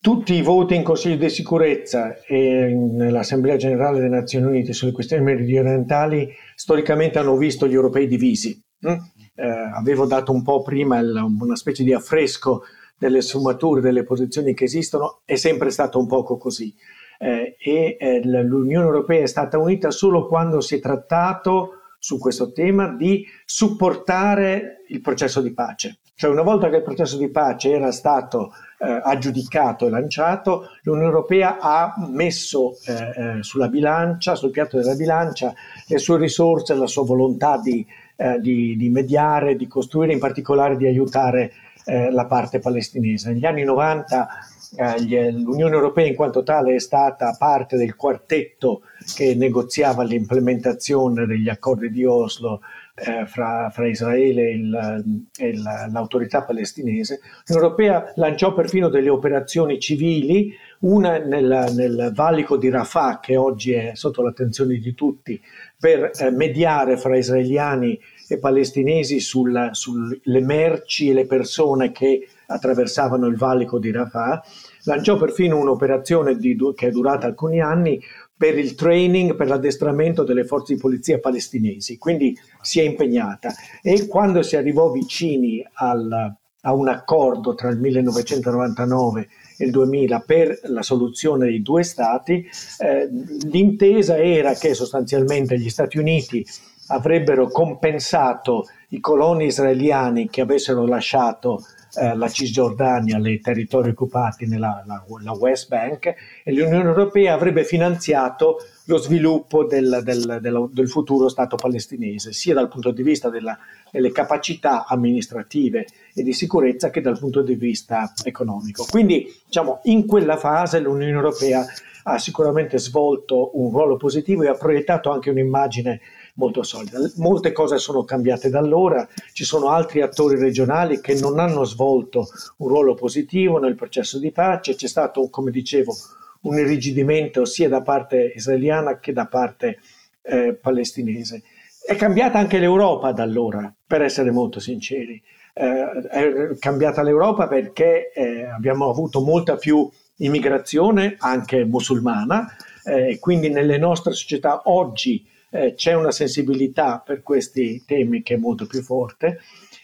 tutti 0.00 0.34
i 0.34 0.42
voti 0.42 0.76
in 0.76 0.84
Consiglio 0.84 1.16
di 1.16 1.28
sicurezza 1.28 2.22
e 2.22 2.72
nell'Assemblea 2.72 3.56
generale 3.56 3.98
delle 3.98 4.08
Nazioni 4.08 4.46
Unite 4.46 4.72
sulle 4.72 4.92
questioni 4.92 5.22
meridionali 5.22 6.32
storicamente 6.54 7.18
hanno 7.18 7.36
visto 7.36 7.66
gli 7.66 7.74
europei 7.74 8.06
divisi. 8.06 8.58
Mm? 8.88 8.98
Eh, 9.34 9.48
avevo 9.74 10.06
dato 10.06 10.32
un 10.32 10.42
po' 10.42 10.62
prima 10.62 10.98
il, 10.98 11.12
una 11.12 11.56
specie 11.56 11.82
di 11.82 11.92
affresco 11.92 12.62
delle 12.96 13.22
sfumature, 13.22 13.80
delle 13.80 14.04
posizioni 14.04 14.54
che 14.54 14.64
esistono, 14.64 15.22
è 15.24 15.34
sempre 15.34 15.70
stato 15.70 15.98
un 15.98 16.06
poco 16.06 16.36
così. 16.36 16.72
Eh, 17.18 17.56
e 17.58 17.96
eh, 17.98 18.20
l'Unione 18.24 18.86
Europea 18.86 19.22
è 19.22 19.26
stata 19.26 19.58
unita 19.58 19.90
solo 19.90 20.26
quando 20.26 20.60
si 20.60 20.76
è 20.76 20.80
trattato 20.80 21.79
su 22.00 22.18
questo 22.18 22.50
tema 22.50 22.88
di 22.88 23.24
supportare 23.44 24.82
il 24.88 25.00
processo 25.02 25.40
di 25.40 25.52
pace. 25.52 25.98
Cioè 26.20 26.30
una 26.30 26.42
volta 26.42 26.68
che 26.68 26.76
il 26.76 26.82
processo 26.82 27.16
di 27.16 27.30
pace 27.30 27.70
era 27.70 27.92
stato 27.92 28.52
eh, 28.78 29.00
aggiudicato 29.02 29.86
e 29.86 29.90
lanciato, 29.90 30.68
l'Unione 30.82 31.06
Europea 31.06 31.58
ha 31.60 31.94
messo 32.10 32.72
eh, 32.86 33.38
eh, 33.38 33.42
sulla 33.42 33.68
bilancia, 33.68 34.34
sul 34.34 34.50
piatto 34.50 34.76
della 34.76 34.94
bilancia, 34.94 35.54
le 35.86 35.98
sue 35.98 36.18
risorse, 36.18 36.74
la 36.74 36.86
sua 36.86 37.04
volontà 37.04 37.58
di, 37.58 37.86
eh, 38.16 38.38
di, 38.40 38.76
di 38.76 38.88
mediare, 38.90 39.56
di 39.56 39.66
costruire, 39.66 40.12
in 40.12 40.18
particolare 40.18 40.76
di 40.76 40.86
aiutare 40.86 41.52
eh, 41.84 42.10
la 42.10 42.26
parte 42.26 42.58
palestinese. 42.58 43.32
Negli 43.32 43.46
anni 43.46 43.64
90 43.64 44.28
eh, 44.76 45.32
l'Unione 45.32 45.74
Europea 45.74 46.06
in 46.06 46.14
quanto 46.14 46.42
tale 46.42 46.74
è 46.74 46.78
stata 46.78 47.34
parte 47.38 47.76
del 47.76 47.96
quartetto 47.96 48.82
che 49.14 49.34
negoziava 49.34 50.04
l'implementazione 50.04 51.26
degli 51.26 51.48
accordi 51.48 51.90
di 51.90 52.04
Oslo 52.04 52.60
eh, 52.94 53.26
fra, 53.26 53.70
fra, 53.70 53.88
Israele 53.88 54.42
e, 54.42 54.54
il, 54.54 55.26
e 55.38 55.56
l'autorità 55.56 56.42
palestinese. 56.42 57.20
L'Unione 57.46 57.66
Europea 57.66 58.12
lanciò 58.16 58.52
perfino 58.52 58.88
delle 58.88 59.08
operazioni 59.08 59.80
civili, 59.80 60.52
una 60.80 61.18
nel, 61.18 61.72
nel 61.74 62.12
valico 62.14 62.56
di 62.56 62.68
Rafah, 62.70 63.18
che 63.20 63.36
oggi 63.36 63.72
è 63.72 63.92
sotto 63.94 64.22
l'attenzione 64.22 64.76
di 64.76 64.94
tutti, 64.94 65.40
per 65.78 66.10
eh, 66.14 66.30
mediare 66.30 66.96
fra 66.96 67.16
israeliani 67.16 67.98
e 68.28 68.38
palestinesi 68.38 69.18
sulle 69.18 70.40
merci 70.40 71.10
e 71.10 71.14
le 71.14 71.26
persone 71.26 71.90
che 71.90 72.28
attraversavano 72.50 73.26
il 73.26 73.36
valico 73.36 73.78
di 73.78 73.90
Rafah, 73.90 74.42
lanciò 74.84 75.16
perfino 75.16 75.58
un'operazione 75.58 76.36
di, 76.36 76.56
che 76.74 76.88
è 76.88 76.90
durata 76.90 77.26
alcuni 77.26 77.60
anni 77.60 78.00
per 78.36 78.58
il 78.58 78.74
training, 78.74 79.36
per 79.36 79.48
l'addestramento 79.48 80.24
delle 80.24 80.44
forze 80.44 80.74
di 80.74 80.80
polizia 80.80 81.18
palestinesi, 81.18 81.98
quindi 81.98 82.36
si 82.60 82.80
è 82.80 82.82
impegnata. 82.82 83.52
E 83.82 84.06
quando 84.06 84.42
si 84.42 84.56
arrivò 84.56 84.90
vicini 84.90 85.64
al, 85.74 86.34
a 86.62 86.74
un 86.74 86.88
accordo 86.88 87.54
tra 87.54 87.68
il 87.68 87.78
1999 87.78 89.28
e 89.58 89.64
il 89.66 89.70
2000 89.70 90.20
per 90.20 90.58
la 90.64 90.82
soluzione 90.82 91.46
dei 91.46 91.62
due 91.62 91.82
stati, 91.82 92.48
eh, 92.78 93.08
l'intesa 93.50 94.16
era 94.16 94.54
che 94.54 94.74
sostanzialmente 94.74 95.58
gli 95.58 95.68
Stati 95.68 95.98
Uniti 95.98 96.44
avrebbero 96.88 97.48
compensato 97.48 98.66
i 98.88 99.00
coloni 99.00 99.46
israeliani 99.46 100.28
che 100.28 100.40
avessero 100.40 100.86
lasciato 100.86 101.62
eh, 101.94 102.16
la 102.16 102.28
Cisgiordania, 102.28 103.18
i 103.18 103.40
territori 103.40 103.90
occupati 103.90 104.46
nella 104.46 104.82
la, 104.86 105.02
la 105.22 105.32
West 105.32 105.68
Bank 105.68 106.14
e 106.44 106.52
l'Unione 106.52 106.88
Europea 106.88 107.34
avrebbe 107.34 107.64
finanziato 107.64 108.58
lo 108.84 108.96
sviluppo 108.96 109.64
del, 109.64 110.00
del, 110.02 110.38
del, 110.40 110.68
del, 110.72 110.88
futuro 110.88 111.28
Stato 111.28 111.56
palestinese, 111.56 112.32
sia 112.32 112.54
dal 112.54 112.68
punto 112.68 112.90
di 112.90 113.02
vista 113.02 113.28
della, 113.28 113.56
delle 113.90 114.10
capacità 114.10 114.84
amministrative 114.86 115.86
e 116.12 116.22
di 116.22 116.32
sicurezza 116.32 116.90
che 116.90 117.00
dal 117.00 117.18
punto 117.18 117.42
di 117.42 117.54
vista 117.54 118.12
economico. 118.24 118.84
Quindi, 118.88 119.32
diciamo, 119.44 119.80
in 119.84 120.06
quella 120.06 120.36
fase 120.36 120.80
l'Unione 120.80 121.12
Europea 121.12 121.64
ha 122.04 122.18
sicuramente 122.18 122.78
svolto 122.78 123.50
un 123.60 123.70
ruolo 123.70 123.96
positivo 123.96 124.42
e 124.42 124.48
ha 124.48 124.54
proiettato 124.54 125.10
anche 125.10 125.30
un'immagine 125.30 126.00
molto 126.34 126.62
solida. 126.62 126.98
Molte 127.16 127.52
cose 127.52 127.78
sono 127.78 128.04
cambiate 128.04 128.50
da 128.50 128.58
allora, 128.58 129.06
ci 129.32 129.44
sono 129.44 129.68
altri 129.68 130.02
attori 130.02 130.38
regionali 130.38 131.00
che 131.00 131.14
non 131.14 131.38
hanno 131.38 131.64
svolto 131.64 132.28
un 132.58 132.68
ruolo 132.68 132.94
positivo 132.94 133.58
nel 133.58 133.74
processo 133.74 134.18
di 134.18 134.30
pace, 134.30 134.74
c'è 134.74 134.88
stato, 134.88 135.28
come 135.28 135.50
dicevo, 135.50 135.94
un 136.42 136.58
irrigidimento 136.58 137.44
sia 137.44 137.68
da 137.68 137.82
parte 137.82 138.32
israeliana 138.34 138.98
che 138.98 139.12
da 139.12 139.26
parte 139.26 139.78
eh, 140.22 140.54
palestinese. 140.54 141.42
È 141.84 141.96
cambiata 141.96 142.38
anche 142.38 142.58
l'Europa 142.58 143.12
da 143.12 143.22
allora, 143.22 143.72
per 143.86 144.02
essere 144.02 144.30
molto 144.30 144.60
sinceri. 144.60 145.20
Eh, 145.52 146.08
è 146.08 146.58
cambiata 146.58 147.02
l'Europa 147.02 147.48
perché 147.48 148.12
eh, 148.12 148.44
abbiamo 148.44 148.88
avuto 148.88 149.20
molta 149.20 149.56
più 149.56 149.88
immigrazione, 150.16 151.16
anche 151.18 151.64
musulmana, 151.64 152.54
e 152.84 153.12
eh, 153.12 153.18
quindi 153.18 153.50
nelle 153.50 153.78
nostre 153.78 154.12
società 154.12 154.62
oggi 154.64 155.26
eh, 155.50 155.74
c'è 155.74 155.94
una 155.94 156.12
sensibilità 156.12 157.02
per 157.04 157.22
questi 157.22 157.82
temi 157.86 158.22
che 158.22 158.34
è 158.34 158.38
molto 158.38 158.66
più 158.66 158.82
forte. 158.82 159.40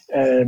Eh, 0.07 0.47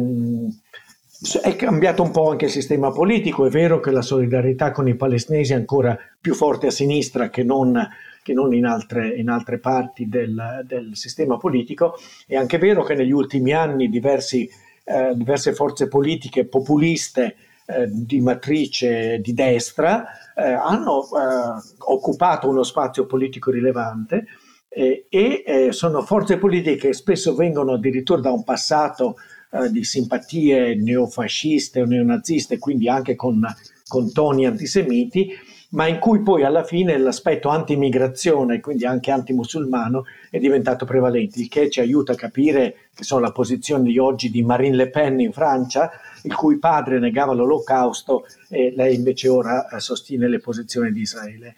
è 1.43 1.57
cambiato 1.57 2.03
un 2.03 2.13
po' 2.13 2.31
anche 2.31 2.45
il 2.45 2.51
sistema 2.51 2.93
politico, 2.93 3.45
è 3.45 3.51
vero 3.51 3.81
che 3.81 3.91
la 3.91 4.03
solidarietà 4.03 4.71
con 4.71 4.87
i 4.87 4.95
palestinesi 4.95 5.53
è 5.53 5.57
ancora 5.57 5.99
più 6.21 6.33
forte 6.33 6.69
a 6.69 6.71
sinistra 6.71 7.29
che 7.29 7.43
non, 7.43 7.89
che 8.23 8.33
non 8.33 8.55
in, 8.55 8.65
altre, 8.65 9.09
in, 9.17 9.29
altre, 9.29 9.59
parti 9.59 10.09
del, 10.09 10.63
del, 10.65 10.91
sistema 10.93 11.37
politico, 11.37 11.99
è 12.25 12.37
anche 12.37 12.59
vero 12.59 12.85
che 12.85 12.95
negli 12.95 13.11
ultimi 13.11 13.53
anni 13.53 13.89
diversi, 13.89 14.49
eh, 14.85 15.13
diverse 15.17 15.55
forze 15.55 15.89
politiche 15.89 16.47
populiste 16.47 17.35
eh, 17.67 17.89
di 17.91 18.21
matrice 18.21 19.19
di 19.19 19.35
destra 19.35 20.07
eh, 20.37 20.53
hanno 20.53 21.03
eh, 21.03 21.61
occupato 21.79 22.49
uno 22.49 22.63
spazio 22.63 23.07
politico 23.07 23.51
rilevante 23.51 24.25
eh, 24.69 25.07
e 25.09 25.43
eh, 25.47 25.73
sono 25.73 26.03
forze 26.03 26.39
politiche 26.39 26.89
che 26.89 26.93
spesso 26.93 27.35
vengono 27.35 27.73
addirittura 27.73 28.21
da 28.21 28.31
un 28.31 28.45
passato 28.45 29.17
eh, 29.51 29.71
di 29.71 29.83
simpatie 29.83 30.75
neofasciste 30.75 31.81
o 31.81 31.87
neonaziste, 31.87 32.59
quindi 32.59 32.89
anche 32.89 33.15
con, 33.15 33.45
con 33.87 34.13
toni 34.13 34.47
antisemiti, 34.47 35.31
ma 35.71 35.87
in 35.87 35.99
cui 35.99 36.23
poi 36.23 36.45
alla 36.45 36.65
fine 36.65 36.97
l'aspetto 36.99 37.49
anti-immigrazione, 37.49 38.61
quindi 38.61 38.87
anche 38.87 39.11
anti-musulmano, 39.11 40.05
è 40.31 40.39
diventato 40.39 40.85
prevalente, 40.85 41.41
il 41.41 41.49
che 41.49 41.69
ci 41.71 41.81
aiuta 41.81 42.13
a 42.13 42.17
capire 42.17 42.89
che 42.95 43.05
sono 43.05 43.21
la 43.21 43.33
posizione 43.33 43.85
di 43.85 43.99
oggi 43.99 44.31
di 44.31 44.43
Marine 44.43 44.77
Le 44.77 44.91
Pen 44.91 45.21
in 45.21 45.33
Francia, 45.33 45.91
il 46.23 46.35
cui 46.35 46.59
padre 46.59 46.99
negava 46.99 47.33
l'olocausto 47.33 48.27
e 48.49 48.73
lei 48.75 48.95
invece 48.95 49.29
ora 49.29 49.69
eh, 49.69 49.81
sostiene 49.81 50.29
le 50.29 50.41
posizioni 50.41 50.93
di 50.93 51.01
Israele. 51.01 51.55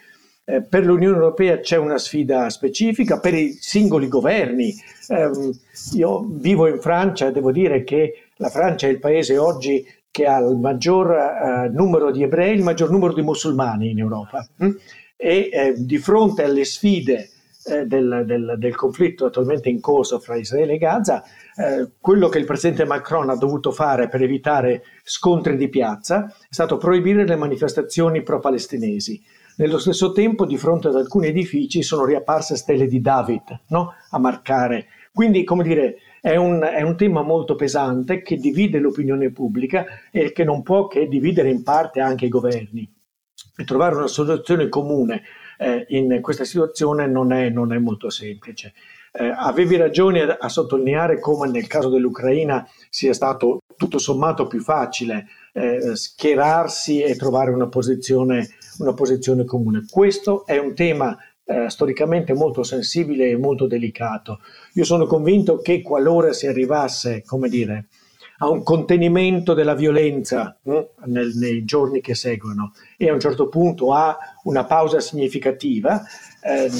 Eh, 0.51 0.63
per 0.63 0.85
l'Unione 0.85 1.17
Europea 1.17 1.61
c'è 1.61 1.77
una 1.77 1.99
sfida 1.99 2.51
specifica, 2.51 3.21
per 3.21 3.35
i 3.35 3.57
singoli 3.61 4.09
governi. 4.09 4.75
Eh, 5.09 5.31
io 5.93 6.27
vivo 6.29 6.67
in 6.67 6.81
Francia 6.81 7.29
e 7.29 7.33
devo 7.33 7.53
dire 7.53 7.85
che 7.85 8.27
la 8.37 8.49
Francia 8.49 8.87
è 8.87 8.91
il 8.91 8.99
paese 8.99 9.39
oggi 9.39 9.87
che 10.11 10.27
ha 10.27 10.39
il 10.39 10.57
maggior 10.57 11.13
eh, 11.13 11.69
numero 11.73 12.11
di 12.11 12.23
ebrei, 12.23 12.57
il 12.57 12.65
maggior 12.65 12.91
numero 12.91 13.13
di 13.13 13.23
musulmani 13.23 13.91
in 13.91 13.99
Europa. 14.01 14.47
Hm? 14.57 14.71
E 15.17 15.51
eh, 15.53 15.75
di 15.77 15.99
fronte 15.99 16.43
alle 16.43 16.65
sfide 16.65 17.29
eh, 17.65 17.87
del, 17.87 18.25
del, 18.27 18.55
del, 18.59 18.75
conflitto 18.75 19.27
attualmente 19.27 19.69
in 19.69 19.81
corso 19.81 20.19
fra 20.19 20.35
Israele 20.35 20.75
e 20.75 20.79
Gaza, 20.79 21.23
eh, 21.57 21.91
quello 22.01 22.29
che 22.29 22.39
il 22.39 22.47
presidente 22.47 22.87
Macron 22.87 23.29
ha 23.29 23.37
dovuto 23.37 23.71
fare 23.71 24.09
per 24.09 24.23
evitare 24.23 24.83
scontri 25.05 25.57
di 25.57 25.69
piazza 25.69 26.27
è 26.27 26.53
stato 26.53 26.79
proibire 26.79 27.27
le 27.27 27.37
manifestazioni 27.37 28.23
pro-palestinesi. 28.23 29.23
Nello 29.57 29.79
stesso 29.79 30.13
tempo, 30.13 30.47
di 30.47 30.57
fronte 30.57 30.89
ad 30.89 30.97
alcuni 30.97 31.29
edifici 31.29 31.83
sono 31.83 32.05
riapparse 32.05 32.57
stelle 32.57 32.87
di 32.87 33.01
David 33.01 33.61
no? 33.69 33.95
a 34.11 34.19
marcare. 34.19 34.87
Quindi, 35.13 35.45
come 35.45 35.63
dire, 35.63 35.97
è 36.21 36.37
un, 36.37 36.61
è 36.61 36.83
un, 36.83 36.97
tema 36.97 37.23
molto 37.23 37.55
pesante 37.55 38.23
che 38.23 38.37
divide 38.37 38.79
l'opinione 38.79 39.31
pubblica 39.31 39.85
e 40.11 40.33
che 40.33 40.45
non 40.45 40.63
può 40.63 40.87
che 40.87 41.09
dividere 41.09 41.51
in 41.51 41.63
parte 41.63 42.01
anche 42.01 42.27
i 42.27 42.31
governi. 42.31 42.89
E 43.57 43.65
trovare 43.65 43.97
una 43.97 44.07
soluzione 44.07 44.69
comune 44.69 45.23
eh, 45.59 45.85
in 45.89 46.21
questa 46.23 46.45
situazione 46.45 47.07
non 47.07 47.33
è, 47.33 47.51
non 47.51 47.73
è 47.73 47.79
molto 47.79 48.09
semplice. 48.09 48.73
Eh, 49.13 49.27
avevi 49.27 49.77
ragione 49.77 50.23
a, 50.23 50.39
a 50.41 50.49
sottolineare 50.49 51.19
come 51.19 51.49
nel 51.49 51.67
caso 51.67 51.89
dell'Ucraina 51.89 52.67
sia 52.89 53.13
stato 53.13 53.61
tutto 53.77 53.99
sommato 53.99 54.47
più 54.47 54.61
facile 54.61 55.27
eh, 55.53 55.97
schierarsi 55.97 57.03
e 57.03 57.17
trovare 57.17 57.51
una 57.51 57.69
posizione, 57.69 58.49
una 58.81 58.95
posizione 58.95 59.45
comune. 59.45 59.85
Questo 59.89 60.45
è 60.47 60.59
un 60.59 60.75
tema 60.75 61.17
eh, 61.45 61.69
storicamente 61.69 62.33
molto 62.33 62.63
sensibile 62.63 63.31
e 63.31 63.37
molto 63.37 63.67
delicato. 63.67 64.41
Io 64.75 64.85
sono 64.85 65.07
convinto 65.07 65.59
che 65.59 65.83
qualora 65.83 66.33
si 66.33 66.47
arrivasse, 66.47 67.23
come 67.25 67.49
dire, 67.49 67.89
a 68.43 68.49
un 68.49 68.63
contenimento 68.63 69.53
della 69.53 69.75
violenza 69.75 70.59
eh, 70.63 70.91
nel, 71.07 71.33
nei 71.35 71.65
giorni 71.65 72.01
che 72.01 72.15
seguono 72.15 72.73
e 72.97 73.09
a 73.09 73.13
un 73.13 73.21
certo 73.21 73.49
punto 73.49 73.93
a 73.93 74.17
una 74.45 74.65
pausa 74.65 75.01
significativa, 75.01 76.03
eh, 76.43 76.71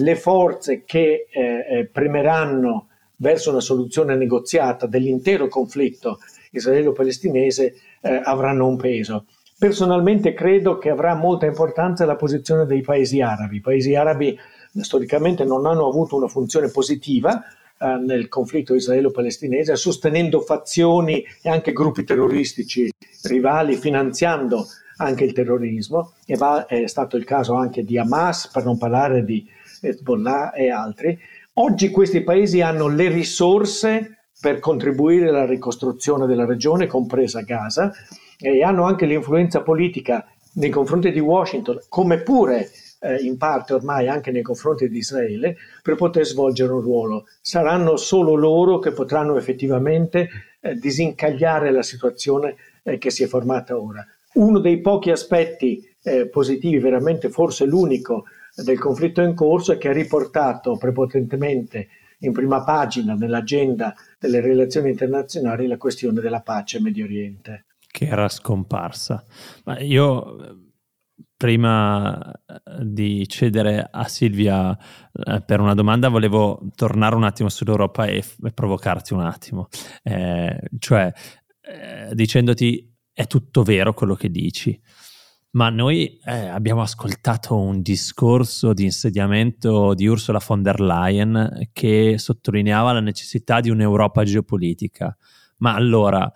le 0.00 0.16
forze 0.16 0.84
che 0.84 1.26
eh, 1.30 1.66
eh, 1.68 1.86
premeranno 1.86 2.88
verso 3.16 3.50
una 3.50 3.60
soluzione 3.60 4.16
negoziata 4.16 4.86
dell'intero 4.86 5.46
conflitto 5.48 6.20
israelo-palestinese 6.52 7.74
eh, 8.00 8.20
avranno 8.24 8.66
un 8.66 8.76
peso. 8.76 9.26
Personalmente 9.60 10.32
credo 10.32 10.78
che 10.78 10.88
avrà 10.88 11.14
molta 11.14 11.44
importanza 11.44 12.06
la 12.06 12.16
posizione 12.16 12.64
dei 12.64 12.80
paesi 12.80 13.20
arabi. 13.20 13.56
I 13.56 13.60
paesi 13.60 13.94
arabi 13.94 14.34
storicamente 14.80 15.44
non 15.44 15.66
hanno 15.66 15.86
avuto 15.86 16.16
una 16.16 16.28
funzione 16.28 16.70
positiva 16.70 17.42
eh, 17.78 18.02
nel 18.02 18.28
conflitto 18.28 18.74
israelo-palestinese, 18.74 19.76
sostenendo 19.76 20.40
fazioni 20.40 21.22
e 21.42 21.50
anche 21.50 21.74
gruppi 21.74 22.04
terroristici 22.04 22.90
rivali, 23.24 23.76
finanziando 23.76 24.66
anche 24.96 25.24
il 25.24 25.34
terrorismo, 25.34 26.14
e 26.24 26.36
va, 26.36 26.64
è 26.64 26.86
stato 26.86 27.18
il 27.18 27.24
caso 27.24 27.52
anche 27.52 27.84
di 27.84 27.98
Hamas, 27.98 28.48
per 28.48 28.64
non 28.64 28.78
parlare 28.78 29.26
di 29.26 29.46
Hezbollah 29.82 30.54
e 30.54 30.70
altri. 30.70 31.18
Oggi 31.52 31.90
questi 31.90 32.22
paesi 32.22 32.62
hanno 32.62 32.88
le 32.88 33.10
risorse 33.10 34.19
per 34.40 34.58
contribuire 34.58 35.28
alla 35.28 35.46
ricostruzione 35.46 36.26
della 36.26 36.46
regione, 36.46 36.86
compresa 36.86 37.42
Gaza, 37.42 37.92
e 38.38 38.62
hanno 38.62 38.84
anche 38.84 39.06
l'influenza 39.06 39.62
politica 39.62 40.26
nei 40.54 40.70
confronti 40.70 41.12
di 41.12 41.20
Washington, 41.20 41.78
come 41.88 42.22
pure 42.22 42.70
eh, 43.00 43.16
in 43.16 43.36
parte 43.36 43.74
ormai 43.74 44.08
anche 44.08 44.30
nei 44.30 44.42
confronti 44.42 44.88
di 44.88 44.98
Israele, 44.98 45.56
per 45.82 45.94
poter 45.94 46.24
svolgere 46.24 46.72
un 46.72 46.80
ruolo. 46.80 47.26
Saranno 47.40 47.96
solo 47.96 48.34
loro 48.34 48.78
che 48.78 48.92
potranno 48.92 49.36
effettivamente 49.36 50.28
eh, 50.60 50.74
disincagliare 50.74 51.70
la 51.70 51.82
situazione 51.82 52.56
eh, 52.82 52.98
che 52.98 53.10
si 53.10 53.22
è 53.22 53.26
formata 53.26 53.78
ora. 53.78 54.04
Uno 54.34 54.58
dei 54.58 54.80
pochi 54.80 55.10
aspetti 55.10 55.86
eh, 56.02 56.28
positivi, 56.28 56.78
veramente 56.78 57.28
forse 57.28 57.64
l'unico, 57.64 58.24
del 58.56 58.78
conflitto 58.78 59.22
in 59.22 59.34
corso 59.34 59.72
è 59.72 59.78
che 59.78 59.88
ha 59.88 59.92
riportato 59.92 60.76
prepotentemente 60.76 61.88
in 62.20 62.32
prima 62.32 62.62
pagina 62.64 63.14
nell'agenda 63.14 63.94
delle 64.18 64.40
relazioni 64.40 64.90
internazionali 64.90 65.66
la 65.66 65.76
questione 65.76 66.20
della 66.20 66.40
pace 66.40 66.78
in 66.78 66.84
Medio 66.84 67.04
Oriente. 67.04 67.66
Che 67.86 68.06
era 68.06 68.28
scomparsa. 68.28 69.24
Ma 69.64 69.78
io 69.80 70.68
prima 71.40 72.32
di 72.82 73.26
cedere 73.26 73.88
a 73.90 74.06
Silvia 74.08 74.76
eh, 75.10 75.40
per 75.40 75.60
una 75.60 75.72
domanda 75.72 76.08
volevo 76.08 76.68
tornare 76.74 77.14
un 77.14 77.24
attimo 77.24 77.48
sull'Europa 77.48 78.04
e, 78.04 78.22
e 78.44 78.50
provocarti 78.52 79.14
un 79.14 79.22
attimo. 79.22 79.68
Eh, 80.02 80.60
cioè, 80.78 81.10
eh, 81.62 82.14
dicendoti 82.14 82.94
è 83.10 83.26
tutto 83.26 83.62
vero 83.62 83.94
quello 83.94 84.14
che 84.14 84.30
dici, 84.30 84.78
ma 85.52 85.68
noi 85.68 86.18
eh, 86.24 86.46
abbiamo 86.46 86.82
ascoltato 86.82 87.56
un 87.56 87.82
discorso 87.82 88.72
di 88.72 88.84
insediamento 88.84 89.94
di 89.94 90.06
Ursula 90.06 90.40
von 90.44 90.62
der 90.62 90.80
Leyen 90.80 91.68
che 91.72 92.18
sottolineava 92.18 92.92
la 92.92 93.00
necessità 93.00 93.60
di 93.60 93.70
un'Europa 93.70 94.22
geopolitica. 94.22 95.16
Ma 95.58 95.74
allora, 95.74 96.32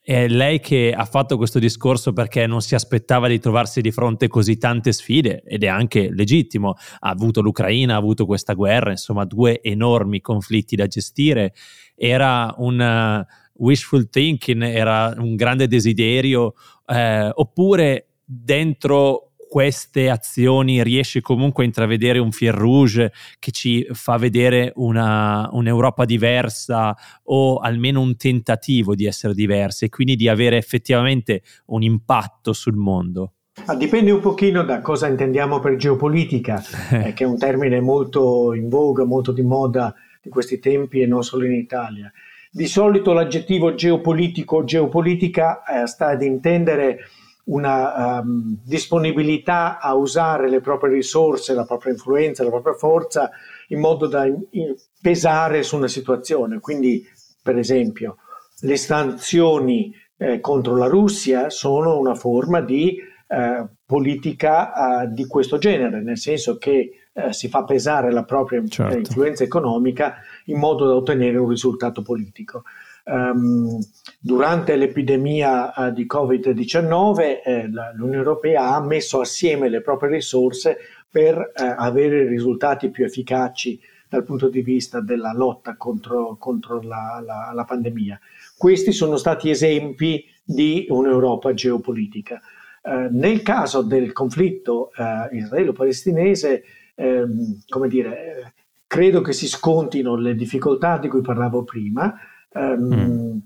è 0.00 0.28
lei 0.28 0.60
che 0.60 0.92
ha 0.94 1.04
fatto 1.04 1.36
questo 1.36 1.58
discorso 1.58 2.12
perché 2.12 2.46
non 2.46 2.60
si 2.60 2.74
aspettava 2.74 3.28
di 3.28 3.38
trovarsi 3.38 3.80
di 3.80 3.90
fronte 3.90 4.28
così 4.28 4.58
tante 4.58 4.92
sfide 4.92 5.42
ed 5.46 5.62
è 5.62 5.68
anche 5.68 6.10
legittimo. 6.12 6.74
Ha 6.98 7.08
avuto 7.08 7.40
l'Ucraina, 7.40 7.94
ha 7.94 7.98
avuto 7.98 8.26
questa 8.26 8.52
guerra, 8.52 8.90
insomma 8.90 9.24
due 9.24 9.62
enormi 9.62 10.20
conflitti 10.20 10.74
da 10.76 10.86
gestire. 10.88 11.54
Era 11.94 12.52
un 12.58 12.80
uh, 12.80 13.62
wishful 13.64 14.10
thinking, 14.10 14.62
era 14.62 15.14
un 15.16 15.36
grande 15.36 15.68
desiderio, 15.68 16.54
eh, 16.86 17.30
oppure 17.32 18.08
dentro 18.42 19.34
queste 19.54 20.10
azioni 20.10 20.82
riesce 20.82 21.20
comunque 21.20 21.62
a 21.62 21.66
intravedere 21.66 22.18
un 22.18 22.32
fil 22.32 22.50
rouge 22.50 23.12
che 23.38 23.52
ci 23.52 23.86
fa 23.92 24.16
vedere 24.16 24.72
una, 24.74 25.48
un'Europa 25.52 26.04
diversa 26.04 26.96
o 27.24 27.58
almeno 27.58 28.00
un 28.00 28.16
tentativo 28.16 28.96
di 28.96 29.04
essere 29.04 29.32
diversi 29.32 29.84
e 29.84 29.90
quindi 29.90 30.16
di 30.16 30.28
avere 30.28 30.56
effettivamente 30.56 31.42
un 31.66 31.82
impatto 31.82 32.52
sul 32.52 32.74
mondo? 32.74 33.34
Ah, 33.66 33.76
dipende 33.76 34.10
un 34.10 34.18
pochino 34.18 34.64
da 34.64 34.80
cosa 34.80 35.06
intendiamo 35.06 35.60
per 35.60 35.76
geopolitica, 35.76 36.60
eh, 36.90 37.12
che 37.12 37.22
è 37.22 37.26
un 37.26 37.38
termine 37.38 37.80
molto 37.80 38.54
in 38.54 38.68
voga, 38.68 39.04
molto 39.04 39.30
di 39.30 39.42
moda 39.42 39.94
di 40.20 40.30
questi 40.30 40.58
tempi 40.58 41.00
e 41.00 41.06
non 41.06 41.22
solo 41.22 41.44
in 41.44 41.52
Italia. 41.52 42.12
Di 42.50 42.66
solito 42.66 43.12
l'aggettivo 43.12 43.74
geopolitico 43.74 44.56
o 44.56 44.64
geopolitica 44.64 45.62
eh, 45.62 45.86
sta 45.86 46.08
ad 46.08 46.22
intendere 46.22 46.98
una 47.44 48.20
um, 48.20 48.56
disponibilità 48.64 49.78
a 49.78 49.94
usare 49.94 50.48
le 50.48 50.60
proprie 50.60 50.92
risorse, 50.92 51.54
la 51.54 51.64
propria 51.64 51.92
influenza, 51.92 52.42
la 52.42 52.50
propria 52.50 52.74
forza 52.74 53.30
in 53.68 53.80
modo 53.80 54.06
da 54.06 54.24
in, 54.24 54.42
in, 54.50 54.74
pesare 55.00 55.62
su 55.62 55.76
una 55.76 55.88
situazione. 55.88 56.60
Quindi, 56.60 57.04
per 57.42 57.58
esempio, 57.58 58.16
le 58.60 58.76
sanzioni 58.76 59.94
eh, 60.16 60.40
contro 60.40 60.76
la 60.76 60.86
Russia 60.86 61.50
sono 61.50 61.98
una 61.98 62.14
forma 62.14 62.60
di 62.60 62.96
eh, 63.26 63.66
politica 63.84 65.02
eh, 65.02 65.08
di 65.12 65.26
questo 65.26 65.58
genere, 65.58 66.02
nel 66.02 66.18
senso 66.18 66.56
che 66.56 66.90
eh, 67.12 67.32
si 67.32 67.48
fa 67.48 67.64
pesare 67.64 68.10
la 68.10 68.24
propria 68.24 68.62
certo. 68.66 68.96
influenza 68.96 69.44
economica 69.44 70.16
in 70.46 70.58
modo 70.58 70.86
da 70.86 70.94
ottenere 70.94 71.36
un 71.36 71.48
risultato 71.48 72.02
politico. 72.02 72.62
Um, 73.06 73.78
durante 74.18 74.76
l'epidemia 74.76 75.74
uh, 75.76 75.92
di 75.92 76.06
Covid-19 76.06 77.42
eh, 77.44 77.66
l'Unione 77.66 78.16
Europea 78.16 78.74
ha 78.74 78.80
messo 78.80 79.20
assieme 79.20 79.68
le 79.68 79.82
proprie 79.82 80.08
risorse 80.10 80.78
per 81.14 81.52
eh, 81.54 81.62
avere 81.76 82.26
risultati 82.26 82.88
più 82.88 83.04
efficaci 83.04 83.78
dal 84.08 84.24
punto 84.24 84.48
di 84.48 84.62
vista 84.62 85.00
della 85.00 85.32
lotta 85.32 85.76
contro, 85.76 86.36
contro 86.38 86.80
la, 86.82 87.22
la, 87.24 87.52
la, 87.54 87.64
pandemia. 87.64 88.18
Questi 88.56 88.90
sono 88.90 89.16
stati 89.16 89.50
esempi 89.50 90.24
di 90.42 90.86
un'Europa 90.88 91.54
geopolitica. 91.54 92.40
Eh, 92.82 93.08
nel 93.10 93.42
caso 93.42 93.82
del 93.82 94.12
conflitto 94.12 94.90
eh, 94.92 95.36
israelo-palestinese, 95.36 96.64
ehm, 96.94 97.60
come 97.68 97.88
dire, 97.88 98.54
credo 98.86 99.20
che 99.20 99.32
si 99.32 99.46
scontino 99.46 100.16
le 100.16 100.34
difficoltà 100.34 100.98
di 100.98 101.08
cui 101.08 101.20
parlavo 101.20 101.64
prima, 101.64 102.12
Um, 102.54 102.94
mm. 102.94 103.36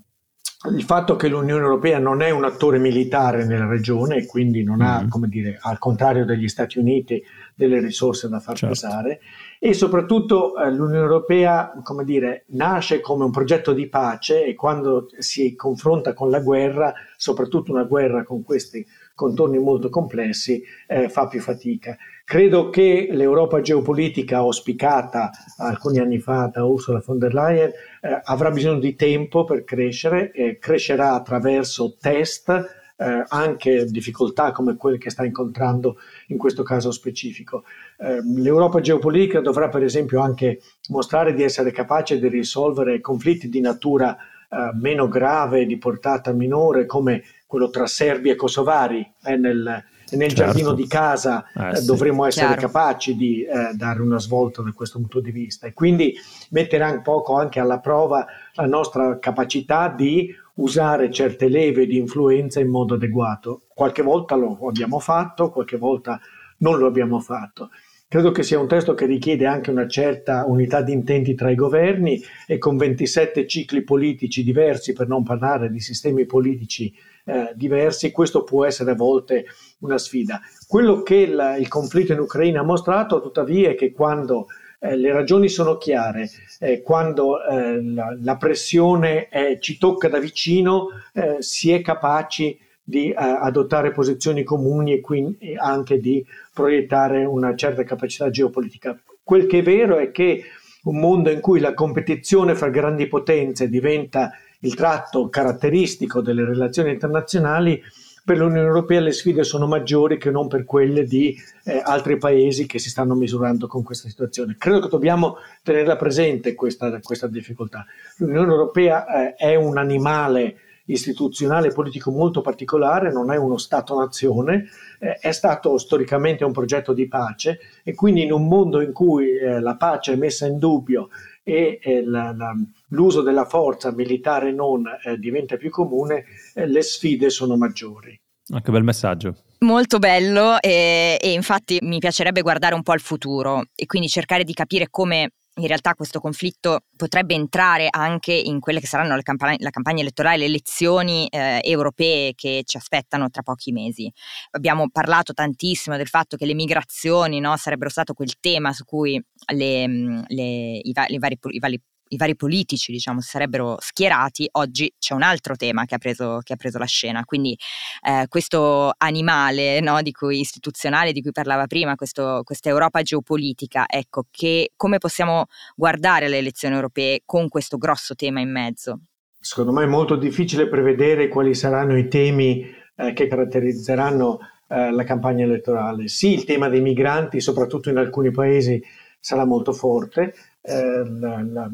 Il 0.71 0.83
fatto 0.83 1.15
che 1.15 1.29
l'Unione 1.29 1.63
Europea 1.63 1.99
non 1.99 2.21
è 2.21 2.31
un 2.31 2.43
attore 2.43 2.79
militare 2.79 3.45
nella 3.45 3.65
regione 3.65 4.17
e 4.17 4.25
quindi 4.25 4.61
non 4.61 4.81
ha, 4.81 5.03
mm. 5.03 5.07
come 5.07 5.29
dire, 5.29 5.57
al 5.61 5.77
contrario 5.77 6.25
degli 6.25 6.49
Stati 6.49 6.79
Uniti, 6.79 7.23
delle 7.55 7.79
risorse 7.79 8.27
da 8.27 8.41
far 8.41 8.57
certo. 8.57 8.73
pesare 8.73 9.21
e 9.57 9.73
soprattutto 9.73 10.57
eh, 10.57 10.69
l'Unione 10.69 10.97
Europea, 10.97 11.71
come 11.81 12.03
dire, 12.03 12.43
nasce 12.49 12.99
come 12.99 13.23
un 13.23 13.31
progetto 13.31 13.71
di 13.71 13.87
pace 13.87 14.45
e 14.45 14.53
quando 14.53 15.07
si 15.17 15.55
confronta 15.55 16.13
con 16.13 16.29
la 16.29 16.41
guerra, 16.41 16.93
soprattutto 17.15 17.71
una 17.71 17.83
guerra 17.83 18.25
con 18.25 18.43
questi 18.43 18.85
contorni 19.19 19.59
molto 19.59 19.89
complessi, 19.89 20.63
eh, 20.87 21.09
fa 21.09 21.27
più 21.27 21.41
fatica. 21.41 21.97
Credo 22.23 22.69
che 22.69 23.09
l'Europa 23.11 23.59
geopolitica 23.59 24.37
auspicata 24.37 25.29
alcuni 25.57 25.99
anni 25.99 26.19
fa 26.19 26.49
da 26.49 26.63
Ursula 26.63 27.03
von 27.05 27.17
der 27.17 27.33
Leyen 27.33 27.69
eh, 27.69 28.21
avrà 28.23 28.49
bisogno 28.49 28.79
di 28.79 28.95
tempo 28.95 29.43
per 29.43 29.65
crescere, 29.65 30.31
e 30.31 30.57
crescerà 30.57 31.15
attraverso 31.15 31.97
test, 31.99 32.47
eh, 32.49 33.25
anche 33.27 33.85
difficoltà 33.87 34.53
come 34.53 34.77
quelle 34.77 34.97
che 34.97 35.09
sta 35.09 35.25
incontrando 35.25 35.97
in 36.27 36.37
questo 36.37 36.63
caso 36.63 36.91
specifico. 36.91 37.65
Eh, 37.97 38.21
L'Europa 38.23 38.79
geopolitica 38.79 39.41
dovrà 39.41 39.67
per 39.67 39.83
esempio 39.83 40.21
anche 40.21 40.61
mostrare 40.89 41.33
di 41.33 41.43
essere 41.43 41.71
capace 41.71 42.19
di 42.19 42.29
risolvere 42.29 43.01
conflitti 43.01 43.49
di 43.49 43.59
natura 43.59 44.15
eh, 44.15 44.71
meno 44.79 45.09
grave, 45.09 45.65
di 45.65 45.77
portata 45.77 46.31
minore, 46.31 46.85
come 46.85 47.21
quello 47.49 47.71
tra 47.71 47.87
serbi 47.87 48.29
e 48.29 48.35
kosovari, 48.35 48.99
eh, 49.23 49.35
nel, 49.35 49.57
nel 49.63 50.27
certo. 50.29 50.35
giardino 50.35 50.73
di 50.73 50.85
casa 50.85 51.43
eh, 51.51 51.79
eh, 51.79 51.81
dovremo 51.81 52.25
essere 52.25 52.53
Chiaro. 52.53 52.61
capaci 52.61 53.15
di 53.15 53.41
eh, 53.41 53.73
dare 53.73 54.03
una 54.03 54.19
svolta 54.19 54.61
da 54.61 54.71
questo 54.71 54.99
punto 54.99 55.19
di 55.19 55.31
vista 55.31 55.65
e 55.65 55.73
quindi 55.73 56.13
mettere 56.51 56.83
un 56.83 57.01
poco 57.01 57.37
anche 57.37 57.59
alla 57.59 57.79
prova 57.79 58.27
la 58.53 58.67
nostra 58.67 59.17
capacità 59.17 59.89
di 59.89 60.31
usare 60.57 61.11
certe 61.11 61.49
leve 61.49 61.87
di 61.87 61.97
influenza 61.97 62.59
in 62.59 62.69
modo 62.69 62.93
adeguato. 62.93 63.63
Qualche 63.73 64.03
volta 64.03 64.35
lo 64.35 64.55
abbiamo 64.67 64.99
fatto, 64.99 65.49
qualche 65.49 65.77
volta 65.77 66.19
non 66.57 66.77
lo 66.77 66.85
abbiamo 66.85 67.19
fatto. 67.19 67.71
Credo 68.07 68.29
che 68.29 68.43
sia 68.43 68.59
un 68.59 68.67
testo 68.67 68.93
che 68.93 69.07
richiede 69.07 69.47
anche 69.47 69.71
una 69.71 69.87
certa 69.87 70.45
unità 70.47 70.83
di 70.83 70.93
intenti 70.93 71.33
tra 71.33 71.49
i 71.49 71.55
governi 71.55 72.21
e 72.45 72.59
con 72.59 72.77
27 72.77 73.47
cicli 73.47 73.83
politici 73.83 74.43
diversi, 74.43 74.93
per 74.93 75.07
non 75.07 75.23
parlare 75.23 75.71
di 75.71 75.79
sistemi 75.79 76.25
politici 76.25 76.93
eh, 77.29 77.51
diversi, 77.55 78.11
questo 78.11 78.43
può 78.43 78.65
essere 78.65 78.91
a 78.91 78.95
volte 78.95 79.45
una 79.79 79.97
sfida. 79.97 80.41
Quello 80.67 81.03
che 81.03 81.15
il, 81.15 81.55
il 81.59 81.67
conflitto 81.67 82.13
in 82.13 82.19
Ucraina 82.19 82.61
ha 82.61 82.63
mostrato, 82.63 83.21
tuttavia, 83.21 83.69
è 83.69 83.75
che 83.75 83.91
quando 83.91 84.47
eh, 84.79 84.95
le 84.95 85.11
ragioni 85.11 85.49
sono 85.49 85.77
chiare, 85.77 86.29
eh, 86.59 86.81
quando 86.81 87.43
eh, 87.43 87.83
la, 87.83 88.17
la, 88.19 88.37
pressione 88.37 89.27
ci 89.59 89.77
tocca 89.77 90.07
da 90.07 90.19
vicino, 90.19 90.87
eh, 91.13 91.37
si 91.39 91.71
è 91.71 91.81
capaci 91.81 92.57
di 92.81 93.13
adottare 93.15 93.91
posizioni 93.91 94.43
comuni 94.43 94.93
e 94.93 94.99
quindi 94.99 95.55
anche 95.55 95.99
di 95.99 96.25
proiettare 96.51 97.23
una 97.23 97.55
certa 97.55 97.83
capacità 97.83 98.31
geopolitica. 98.31 98.99
Quel 99.21 99.45
che 99.45 99.59
è 99.59 99.61
vero 99.61 99.97
è 99.97 100.09
che 100.09 100.45
un 100.85 100.97
mondo 100.97 101.29
in 101.29 101.39
cui 101.39 101.59
la 101.59 101.75
competizione 101.75 102.55
fra 102.55 102.69
grandi 102.69 103.05
potenze 103.07 103.69
diventa 103.69 104.31
il 104.59 104.75
tratto 104.75 105.29
caratteristico 105.29 106.21
delle 106.21 106.45
relazioni 106.45 106.91
internazionali 106.91 107.81
per 108.29 108.37
l'Unione 108.37 108.67
Europea 108.67 108.99
le 108.99 109.11
sfide 109.11 109.43
sono 109.43 109.65
maggiori 109.65 110.19
che 110.19 110.29
non 110.29 110.47
per 110.47 110.63
quelle 110.63 111.03
di 111.05 111.35
eh, 111.63 111.81
altri 111.83 112.17
paesi 112.17 112.67
che 112.67 112.77
si 112.77 112.89
stanno 112.89 113.15
misurando 113.15 113.65
con 113.65 113.81
questa 113.81 114.07
situazione. 114.07 114.55
Credo 114.59 114.81
che 114.81 114.89
dobbiamo 114.89 115.37
tenerla 115.63 115.95
presente 115.95 116.53
questa, 116.53 116.99
questa 116.99 117.25
difficoltà. 117.25 117.85
L'Unione 118.17 118.51
Europea 118.51 119.07
eh, 119.07 119.33
è 119.33 119.55
un 119.55 119.79
animale 119.79 120.57
istituzionale 120.85 121.69
e 121.69 121.73
politico 121.73 122.11
molto 122.11 122.41
particolare, 122.41 123.11
non 123.11 123.31
è 123.31 123.37
uno 123.37 123.57
Stato-nazione, 123.57 124.67
eh, 124.99 125.13
è 125.13 125.31
stato 125.31 125.77
storicamente 125.77 126.43
un 126.43 126.51
progetto 126.51 126.93
di 126.93 127.07
pace 127.07 127.59
e 127.83 127.95
quindi 127.95 128.23
in 128.23 128.31
un 128.31 128.47
mondo 128.47 128.81
in 128.81 128.91
cui 128.91 129.37
eh, 129.37 129.59
la 129.59 129.75
pace 129.75 130.13
è 130.13 130.17
messa 130.17 130.45
in 130.45 130.59
dubbio 130.59 131.09
e 131.43 131.79
eh, 131.81 132.03
la, 132.03 132.31
la, 132.35 132.53
l'uso 132.89 133.21
della 133.21 133.45
forza 133.45 133.91
militare 133.91 134.51
non 134.51 134.83
eh, 135.03 135.17
diventa 135.17 135.57
più 135.57 135.69
comune, 135.69 136.25
eh, 136.53 136.67
le 136.67 136.81
sfide 136.81 137.29
sono 137.29 137.57
maggiori. 137.57 138.19
Ah, 138.51 138.61
che 138.61 138.71
bel 138.71 138.83
messaggio. 138.83 139.35
Molto 139.59 139.99
bello 139.99 140.59
e, 140.59 141.17
e, 141.21 141.31
infatti 141.33 141.77
mi 141.81 141.99
piacerebbe 141.99 142.41
guardare 142.41 142.73
un 142.73 142.81
po' 142.81 142.93
al 142.93 143.01
futuro 143.01 143.65
e 143.75 143.85
quindi 143.85 144.07
cercare 144.07 144.43
di 144.43 144.53
capire 144.53 144.87
come 144.89 145.33
in 145.59 145.67
realtà 145.67 145.93
questo 145.93 146.19
conflitto 146.19 146.85
potrebbe 146.95 147.33
entrare 147.33 147.87
anche 147.89 148.31
in 148.33 148.59
quelle 148.59 148.79
che 148.79 148.87
saranno 148.87 149.15
le 149.15 149.21
campagna, 149.21 149.57
la 149.59 149.69
campagna 149.69 150.01
elettorale, 150.01 150.37
le 150.37 150.45
elezioni 150.45 151.27
eh, 151.27 151.59
europee 151.63 152.33
che 152.33 152.61
ci 152.65 152.77
aspettano 152.77 153.29
tra 153.29 153.41
pochi 153.41 153.71
mesi. 153.71 154.11
Abbiamo 154.51 154.89
parlato 154.89 155.33
tantissimo 155.33 155.97
del 155.97 156.07
fatto 156.07 156.37
che 156.37 156.45
le 156.45 156.53
migrazioni 156.53 157.39
no, 157.39 157.55
sarebbero 157.57 157.89
stato 157.89 158.13
quel 158.13 158.39
tema 158.39 158.73
su 158.73 158.85
cui 158.85 159.21
le, 159.53 159.87
le, 160.27 160.77
i, 160.77 160.81
i, 160.83 160.93
vari, 160.93 161.37
i, 161.49 161.59
vari, 161.59 161.81
i 162.09 162.17
vari 162.17 162.35
politici 162.35 162.91
diciamo, 162.91 163.21
si 163.21 163.29
sarebbero 163.29 163.77
schierati, 163.79 164.47
oggi 164.53 164.91
c'è 164.97 165.13
un 165.13 165.21
altro 165.21 165.55
tema 165.55 165.85
che 165.85 165.95
ha 165.95 165.97
preso, 165.97 166.39
che 166.43 166.53
ha 166.53 166.55
preso 166.55 166.77
la 166.77 166.85
scena. 166.85 167.25
Quindi 167.25 167.57
eh, 168.05 168.25
questo 168.27 168.93
animale 168.97 169.79
no, 169.79 170.01
di 170.01 170.11
cui, 170.11 170.39
istituzionale 170.39 171.11
di 171.11 171.21
cui 171.21 171.31
parlava 171.31 171.67
prima, 171.67 171.95
questa 171.95 172.41
Europa 172.63 173.01
geopolitica, 173.01 173.85
ecco, 173.87 174.25
che, 174.29 174.71
come 174.75 174.97
possiamo 174.97 175.45
guardare 175.75 176.27
le 176.27 176.37
elezioni 176.37 176.75
europee 176.75 177.21
con 177.25 177.47
questo 177.47 177.77
grosso 177.77 178.15
tema 178.15 178.39
in 178.39 178.51
mezzo? 178.51 178.99
Secondo 179.39 179.71
me 179.71 179.83
è 179.83 179.87
molto 179.87 180.15
difficile 180.15 180.67
prevedere 180.67 181.29
quali 181.29 181.55
saranno 181.55 181.97
i 181.97 182.07
temi 182.07 182.65
eh, 182.95 183.13
che 183.13 183.27
caratterizzeranno 183.27 184.39
eh, 184.67 184.91
la 184.91 185.03
campagna 185.03 185.45
elettorale. 185.45 186.07
Sì, 186.09 186.33
il 186.33 186.43
tema 186.43 186.67
dei 186.67 186.81
migranti, 186.81 187.39
soprattutto 187.39 187.89
in 187.89 187.97
alcuni 187.97 188.31
paesi, 188.31 188.83
sarà 189.19 189.45
molto 189.45 189.73
forte, 189.73 190.33
eh, 190.61 191.03
la, 191.05 191.41
la, 191.41 191.69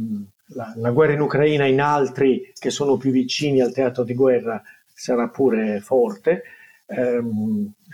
la, 0.47 0.73
la, 0.75 0.91
guerra 0.91 1.13
in 1.13 1.21
Ucraina 1.21 1.65
in 1.65 1.81
altri 1.81 2.51
che 2.57 2.69
sono 2.69 2.97
più 2.97 3.11
vicini 3.11 3.61
al 3.61 3.73
teatro 3.73 4.03
di 4.03 4.13
guerra 4.13 4.61
sarà 4.93 5.27
pure 5.29 5.79
forte. 5.81 6.43
Eh, 6.87 7.21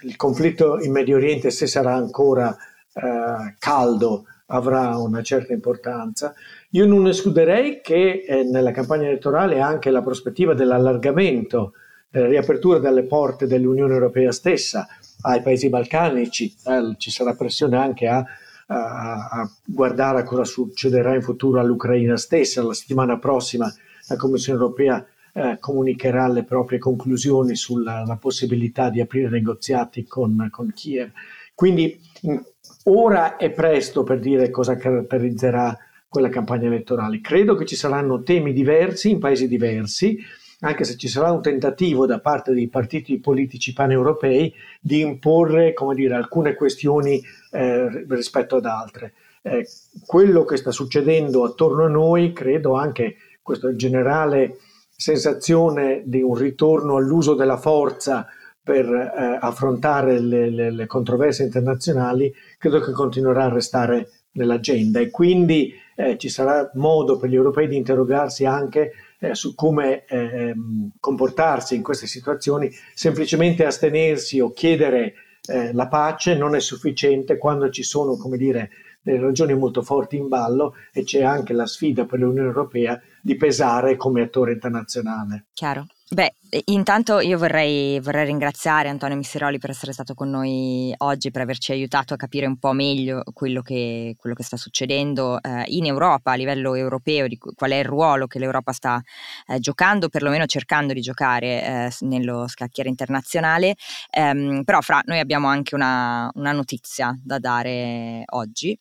il 0.03 0.15
conflitto 0.15 0.79
in 0.81 0.91
Medio 0.91 1.15
Oriente, 1.15 1.49
se 1.49 1.67
sarà 1.67 1.93
ancora 1.95 2.55
eh, 2.93 3.55
caldo, 3.57 4.25
avrà 4.47 4.97
una 4.97 5.21
certa 5.21 5.53
importanza. 5.53 6.33
Io 6.71 6.85
non 6.85 7.07
escluderei 7.07 7.81
che 7.81 8.23
eh, 8.27 8.43
nella 8.43 8.71
campagna 8.71 9.07
elettorale 9.07 9.59
anche 9.59 9.89
la 9.89 10.01
prospettiva 10.01 10.53
dell'allargamento, 10.53 11.73
della 12.09 12.27
riapertura 12.27 12.79
delle 12.79 13.03
porte 13.03 13.47
dell'Unione 13.47 13.93
Europea 13.93 14.31
stessa 14.31 14.87
ai 15.21 15.41
paesi 15.41 15.69
balcanici, 15.69 16.53
eh, 16.65 16.95
ci 16.97 17.11
sarà 17.11 17.33
pressione 17.33 17.77
anche 17.77 18.07
a 18.07 18.25
a, 18.71 19.27
a 19.29 19.51
guardare 19.65 20.19
a 20.19 20.23
cosa 20.23 20.43
succederà 20.43 21.13
in 21.13 21.21
futuro 21.21 21.59
all'Ucraina 21.59 22.17
stessa. 22.17 22.63
La 22.63 22.73
settimana 22.73 23.19
prossima 23.19 23.71
la 24.07 24.15
Commissione 24.15 24.59
europea 24.59 25.05
eh, 25.33 25.57
comunicherà 25.59 26.27
le 26.27 26.43
proprie 26.43 26.79
conclusioni 26.79 27.55
sulla 27.55 28.17
possibilità 28.19 28.89
di 28.89 29.01
aprire 29.01 29.29
negoziati 29.29 30.05
con, 30.05 30.47
con 30.49 30.71
Kiev. 30.73 31.11
Quindi 31.53 31.99
in, 32.21 32.41
ora 32.85 33.37
è 33.37 33.51
presto 33.51 34.03
per 34.03 34.19
dire 34.19 34.49
cosa 34.49 34.75
caratterizzerà 34.75 35.77
quella 36.07 36.29
campagna 36.29 36.67
elettorale. 36.67 37.21
Credo 37.21 37.55
che 37.55 37.65
ci 37.65 37.75
saranno 37.75 38.23
temi 38.23 38.51
diversi 38.51 39.09
in 39.09 39.19
paesi 39.19 39.47
diversi 39.47 40.17
anche 40.61 40.83
se 40.83 40.95
ci 40.95 41.07
sarà 41.07 41.31
un 41.31 41.41
tentativo 41.41 42.05
da 42.05 42.19
parte 42.19 42.53
dei 42.53 42.67
partiti 42.67 43.19
politici 43.19 43.73
paneuropei 43.73 44.53
di 44.79 45.01
imporre 45.01 45.73
dire, 45.95 46.15
alcune 46.15 46.55
questioni 46.55 47.21
eh, 47.51 48.05
rispetto 48.07 48.57
ad 48.57 48.65
altre. 48.65 49.13
Eh, 49.41 49.65
quello 50.05 50.43
che 50.43 50.57
sta 50.57 50.71
succedendo 50.71 51.43
attorno 51.43 51.85
a 51.85 51.89
noi, 51.89 52.31
credo 52.31 52.73
anche 52.73 53.15
questa 53.41 53.75
generale 53.75 54.57
sensazione 54.95 56.03
di 56.05 56.21
un 56.21 56.35
ritorno 56.35 56.97
all'uso 56.97 57.33
della 57.33 57.57
forza 57.57 58.27
per 58.63 58.85
eh, 58.85 59.37
affrontare 59.41 60.19
le, 60.19 60.51
le, 60.51 60.71
le, 60.71 60.85
controversie 60.85 61.45
internazionali, 61.45 62.31
credo 62.59 62.79
che 62.79 62.91
continuerà 62.91 63.45
a 63.45 63.53
restare 63.53 64.09
nell'agenda 64.33 64.99
e 64.99 65.09
quindi 65.09 65.73
eh, 65.95 66.17
ci 66.19 66.29
sarà 66.29 66.69
modo 66.75 67.17
per 67.17 67.29
gli 67.29 67.35
europei 67.35 67.67
di 67.67 67.75
interrogarsi 67.75 68.45
anche 68.45 68.91
eh, 69.23 69.35
su 69.35 69.53
come 69.53 70.05
eh, 70.05 70.53
comportarsi 70.99 71.75
in 71.75 71.83
queste 71.83 72.07
situazioni, 72.07 72.71
semplicemente 72.95 73.65
astenersi 73.65 74.39
o 74.39 74.51
chiedere 74.51 75.13
eh, 75.47 75.71
la 75.73 75.87
pace 75.87 76.35
non 76.35 76.55
è 76.55 76.59
sufficiente 76.59 77.37
quando 77.37 77.69
ci 77.69 77.83
sono, 77.83 78.17
come 78.17 78.37
dire, 78.37 78.71
delle 79.01 79.19
ragioni 79.19 79.53
molto 79.53 79.83
forti 79.83 80.15
in 80.15 80.27
ballo 80.27 80.75
e 80.91 81.03
c'è 81.03 81.23
anche 81.23 81.53
la 81.53 81.67
sfida 81.67 82.05
per 82.05 82.19
l'Unione 82.19 82.47
Europea 82.47 82.99
di 83.21 83.35
pesare 83.35 83.95
come 83.95 84.23
attore 84.23 84.53
internazionale. 84.53 85.45
Chiaro. 85.53 85.85
Beh, 86.13 86.33
intanto 86.65 87.21
io 87.21 87.37
vorrei, 87.37 87.97
vorrei, 88.01 88.25
ringraziare 88.25 88.89
Antonio 88.89 89.15
Misseroli 89.15 89.59
per 89.59 89.69
essere 89.69 89.93
stato 89.93 90.13
con 90.13 90.29
noi 90.29 90.93
oggi, 90.97 91.31
per 91.31 91.41
averci 91.41 91.71
aiutato 91.71 92.13
a 92.13 92.17
capire 92.17 92.45
un 92.45 92.57
po' 92.57 92.73
meglio 92.73 93.23
quello 93.31 93.61
che, 93.61 94.15
quello 94.17 94.35
che 94.35 94.43
sta 94.43 94.57
succedendo 94.57 95.41
eh, 95.41 95.63
in 95.67 95.85
Europa, 95.85 96.33
a 96.33 96.35
livello 96.35 96.75
europeo, 96.75 97.27
di 97.27 97.37
qual 97.37 97.71
è 97.71 97.77
il 97.77 97.85
ruolo 97.85 98.27
che 98.27 98.39
l'Europa 98.39 98.73
sta 98.73 99.01
eh, 99.47 99.59
giocando, 99.59 100.09
perlomeno 100.09 100.45
cercando 100.47 100.91
di 100.91 100.99
giocare 100.99 101.63
eh, 101.63 101.91
nello 102.01 102.45
scacchiere 102.45 102.89
internazionale. 102.89 103.75
Ehm, 104.09 104.63
però 104.65 104.81
fra 104.81 105.01
noi 105.05 105.19
abbiamo 105.19 105.47
anche 105.47 105.75
una, 105.75 106.29
una 106.33 106.51
notizia 106.51 107.17
da 107.23 107.39
dare 107.39 108.23
oggi. 108.31 108.77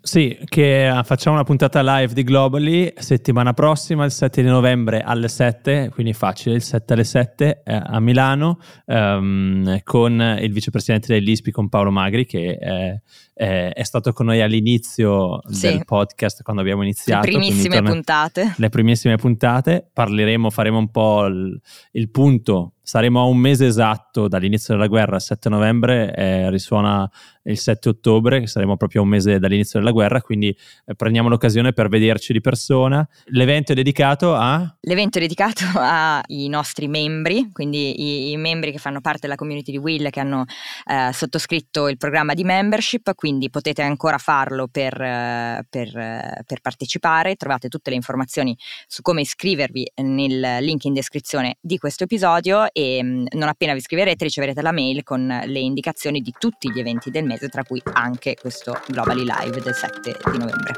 Sì, 0.00 0.38
che 0.44 0.88
eh, 0.88 1.02
facciamo 1.02 1.34
una 1.34 1.44
puntata 1.44 1.82
live 1.82 2.14
di 2.14 2.22
Globally 2.22 2.92
settimana 2.96 3.52
prossima, 3.52 4.04
il 4.04 4.12
7 4.12 4.42
di 4.42 4.48
novembre 4.48 5.00
alle 5.00 5.26
7, 5.26 5.90
quindi 5.92 6.12
facile, 6.12 6.54
il 6.54 6.62
7 6.62 6.92
alle 6.92 7.02
7 7.02 7.62
eh, 7.64 7.82
a 7.84 7.98
Milano, 7.98 8.60
ehm, 8.86 9.80
con 9.82 10.38
il 10.40 10.52
vicepresidente 10.52 11.12
dell'ISPI, 11.12 11.50
con 11.50 11.68
Paolo 11.68 11.90
Magri, 11.90 12.26
che 12.26 12.56
è, 12.56 13.00
è, 13.38 13.70
è 13.72 13.82
stato 13.84 14.12
con 14.12 14.26
noi 14.26 14.40
all'inizio 14.40 15.40
sì. 15.48 15.68
del 15.68 15.84
podcast, 15.84 16.42
quando 16.42 16.60
abbiamo 16.60 16.82
iniziato. 16.82 17.24
Le 17.24 17.32
primissime 17.32 17.82
puntate. 17.82 18.54
Le 18.56 18.68
primissime 18.68 19.16
puntate, 19.16 19.88
parleremo, 19.92 20.50
faremo 20.50 20.78
un 20.78 20.90
po' 20.90 21.24
il, 21.26 21.60
il 21.92 22.10
punto 22.10 22.72
saremo 22.88 23.20
a 23.20 23.24
un 23.24 23.36
mese 23.36 23.66
esatto 23.66 24.28
dall'inizio 24.28 24.72
della 24.72 24.86
guerra, 24.86 25.16
il 25.16 25.20
7 25.20 25.50
novembre, 25.50 26.14
eh, 26.14 26.48
risuona 26.48 27.06
il 27.42 27.58
7 27.58 27.90
ottobre, 27.90 28.46
saremo 28.46 28.78
proprio 28.78 29.02
a 29.02 29.04
un 29.04 29.10
mese 29.10 29.38
dall'inizio 29.38 29.78
della 29.78 29.90
guerra, 29.90 30.22
quindi 30.22 30.48
eh, 30.86 30.94
prendiamo 30.94 31.28
l'occasione 31.28 31.74
per 31.74 31.90
vederci 31.90 32.32
di 32.32 32.40
persona. 32.40 33.06
L'evento 33.26 33.72
è 33.72 33.74
dedicato 33.74 34.34
a... 34.34 34.74
L'evento 34.80 35.18
è 35.18 35.20
dedicato 35.20 35.64
ai 35.76 36.48
nostri 36.48 36.88
membri, 36.88 37.50
quindi 37.52 38.30
i, 38.30 38.30
i 38.30 38.36
membri 38.38 38.72
che 38.72 38.78
fanno 38.78 39.02
parte 39.02 39.20
della 39.22 39.34
community 39.34 39.70
di 39.70 39.78
Will, 39.78 40.08
che 40.08 40.20
hanno 40.20 40.46
eh, 40.86 41.12
sottoscritto 41.12 41.88
il 41.88 41.98
programma 41.98 42.32
di 42.32 42.42
membership, 42.42 43.12
quindi 43.28 43.50
potete 43.50 43.82
ancora 43.82 44.16
farlo 44.16 44.68
per, 44.68 44.98
eh, 44.98 45.66
per, 45.68 45.94
eh, 45.94 46.42
per 46.46 46.60
partecipare. 46.62 47.36
Trovate 47.36 47.68
tutte 47.68 47.90
le 47.90 47.96
informazioni 47.96 48.56
su 48.86 49.02
come 49.02 49.20
iscrivervi 49.20 49.92
nel 49.96 50.58
link 50.60 50.84
in 50.84 50.94
descrizione 50.94 51.58
di 51.60 51.76
questo 51.76 52.04
episodio 52.04 52.72
e 52.72 53.00
mm, 53.02 53.26
non 53.32 53.48
appena 53.48 53.72
vi 53.72 53.80
iscriverete 53.80 54.24
riceverete 54.24 54.62
la 54.62 54.72
mail 54.72 55.02
con 55.02 55.26
le 55.26 55.58
indicazioni 55.58 56.22
di 56.22 56.32
tutti 56.38 56.70
gli 56.70 56.80
eventi 56.80 57.10
del 57.10 57.24
mese, 57.24 57.48
tra 57.48 57.64
cui 57.64 57.82
anche 57.92 58.34
questo 58.40 58.80
Globally 58.86 59.24
Live 59.24 59.60
del 59.60 59.74
7 59.74 60.16
di 60.32 60.38
novembre. 60.38 60.76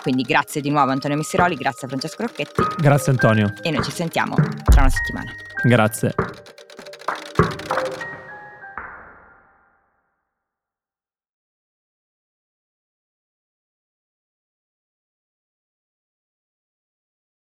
Quindi 0.00 0.22
grazie 0.22 0.62
di 0.62 0.70
nuovo 0.70 0.92
Antonio 0.92 1.18
Missiroli, 1.18 1.54
grazie 1.54 1.86
a 1.86 1.90
Francesco 1.90 2.22
Rocchetti. 2.22 2.62
Grazie 2.78 3.12
Antonio. 3.12 3.52
E 3.62 3.70
noi 3.70 3.84
ci 3.84 3.90
sentiamo 3.90 4.36
tra 4.64 4.80
una 4.80 4.90
settimana. 4.90 5.30
Grazie. 5.64 6.14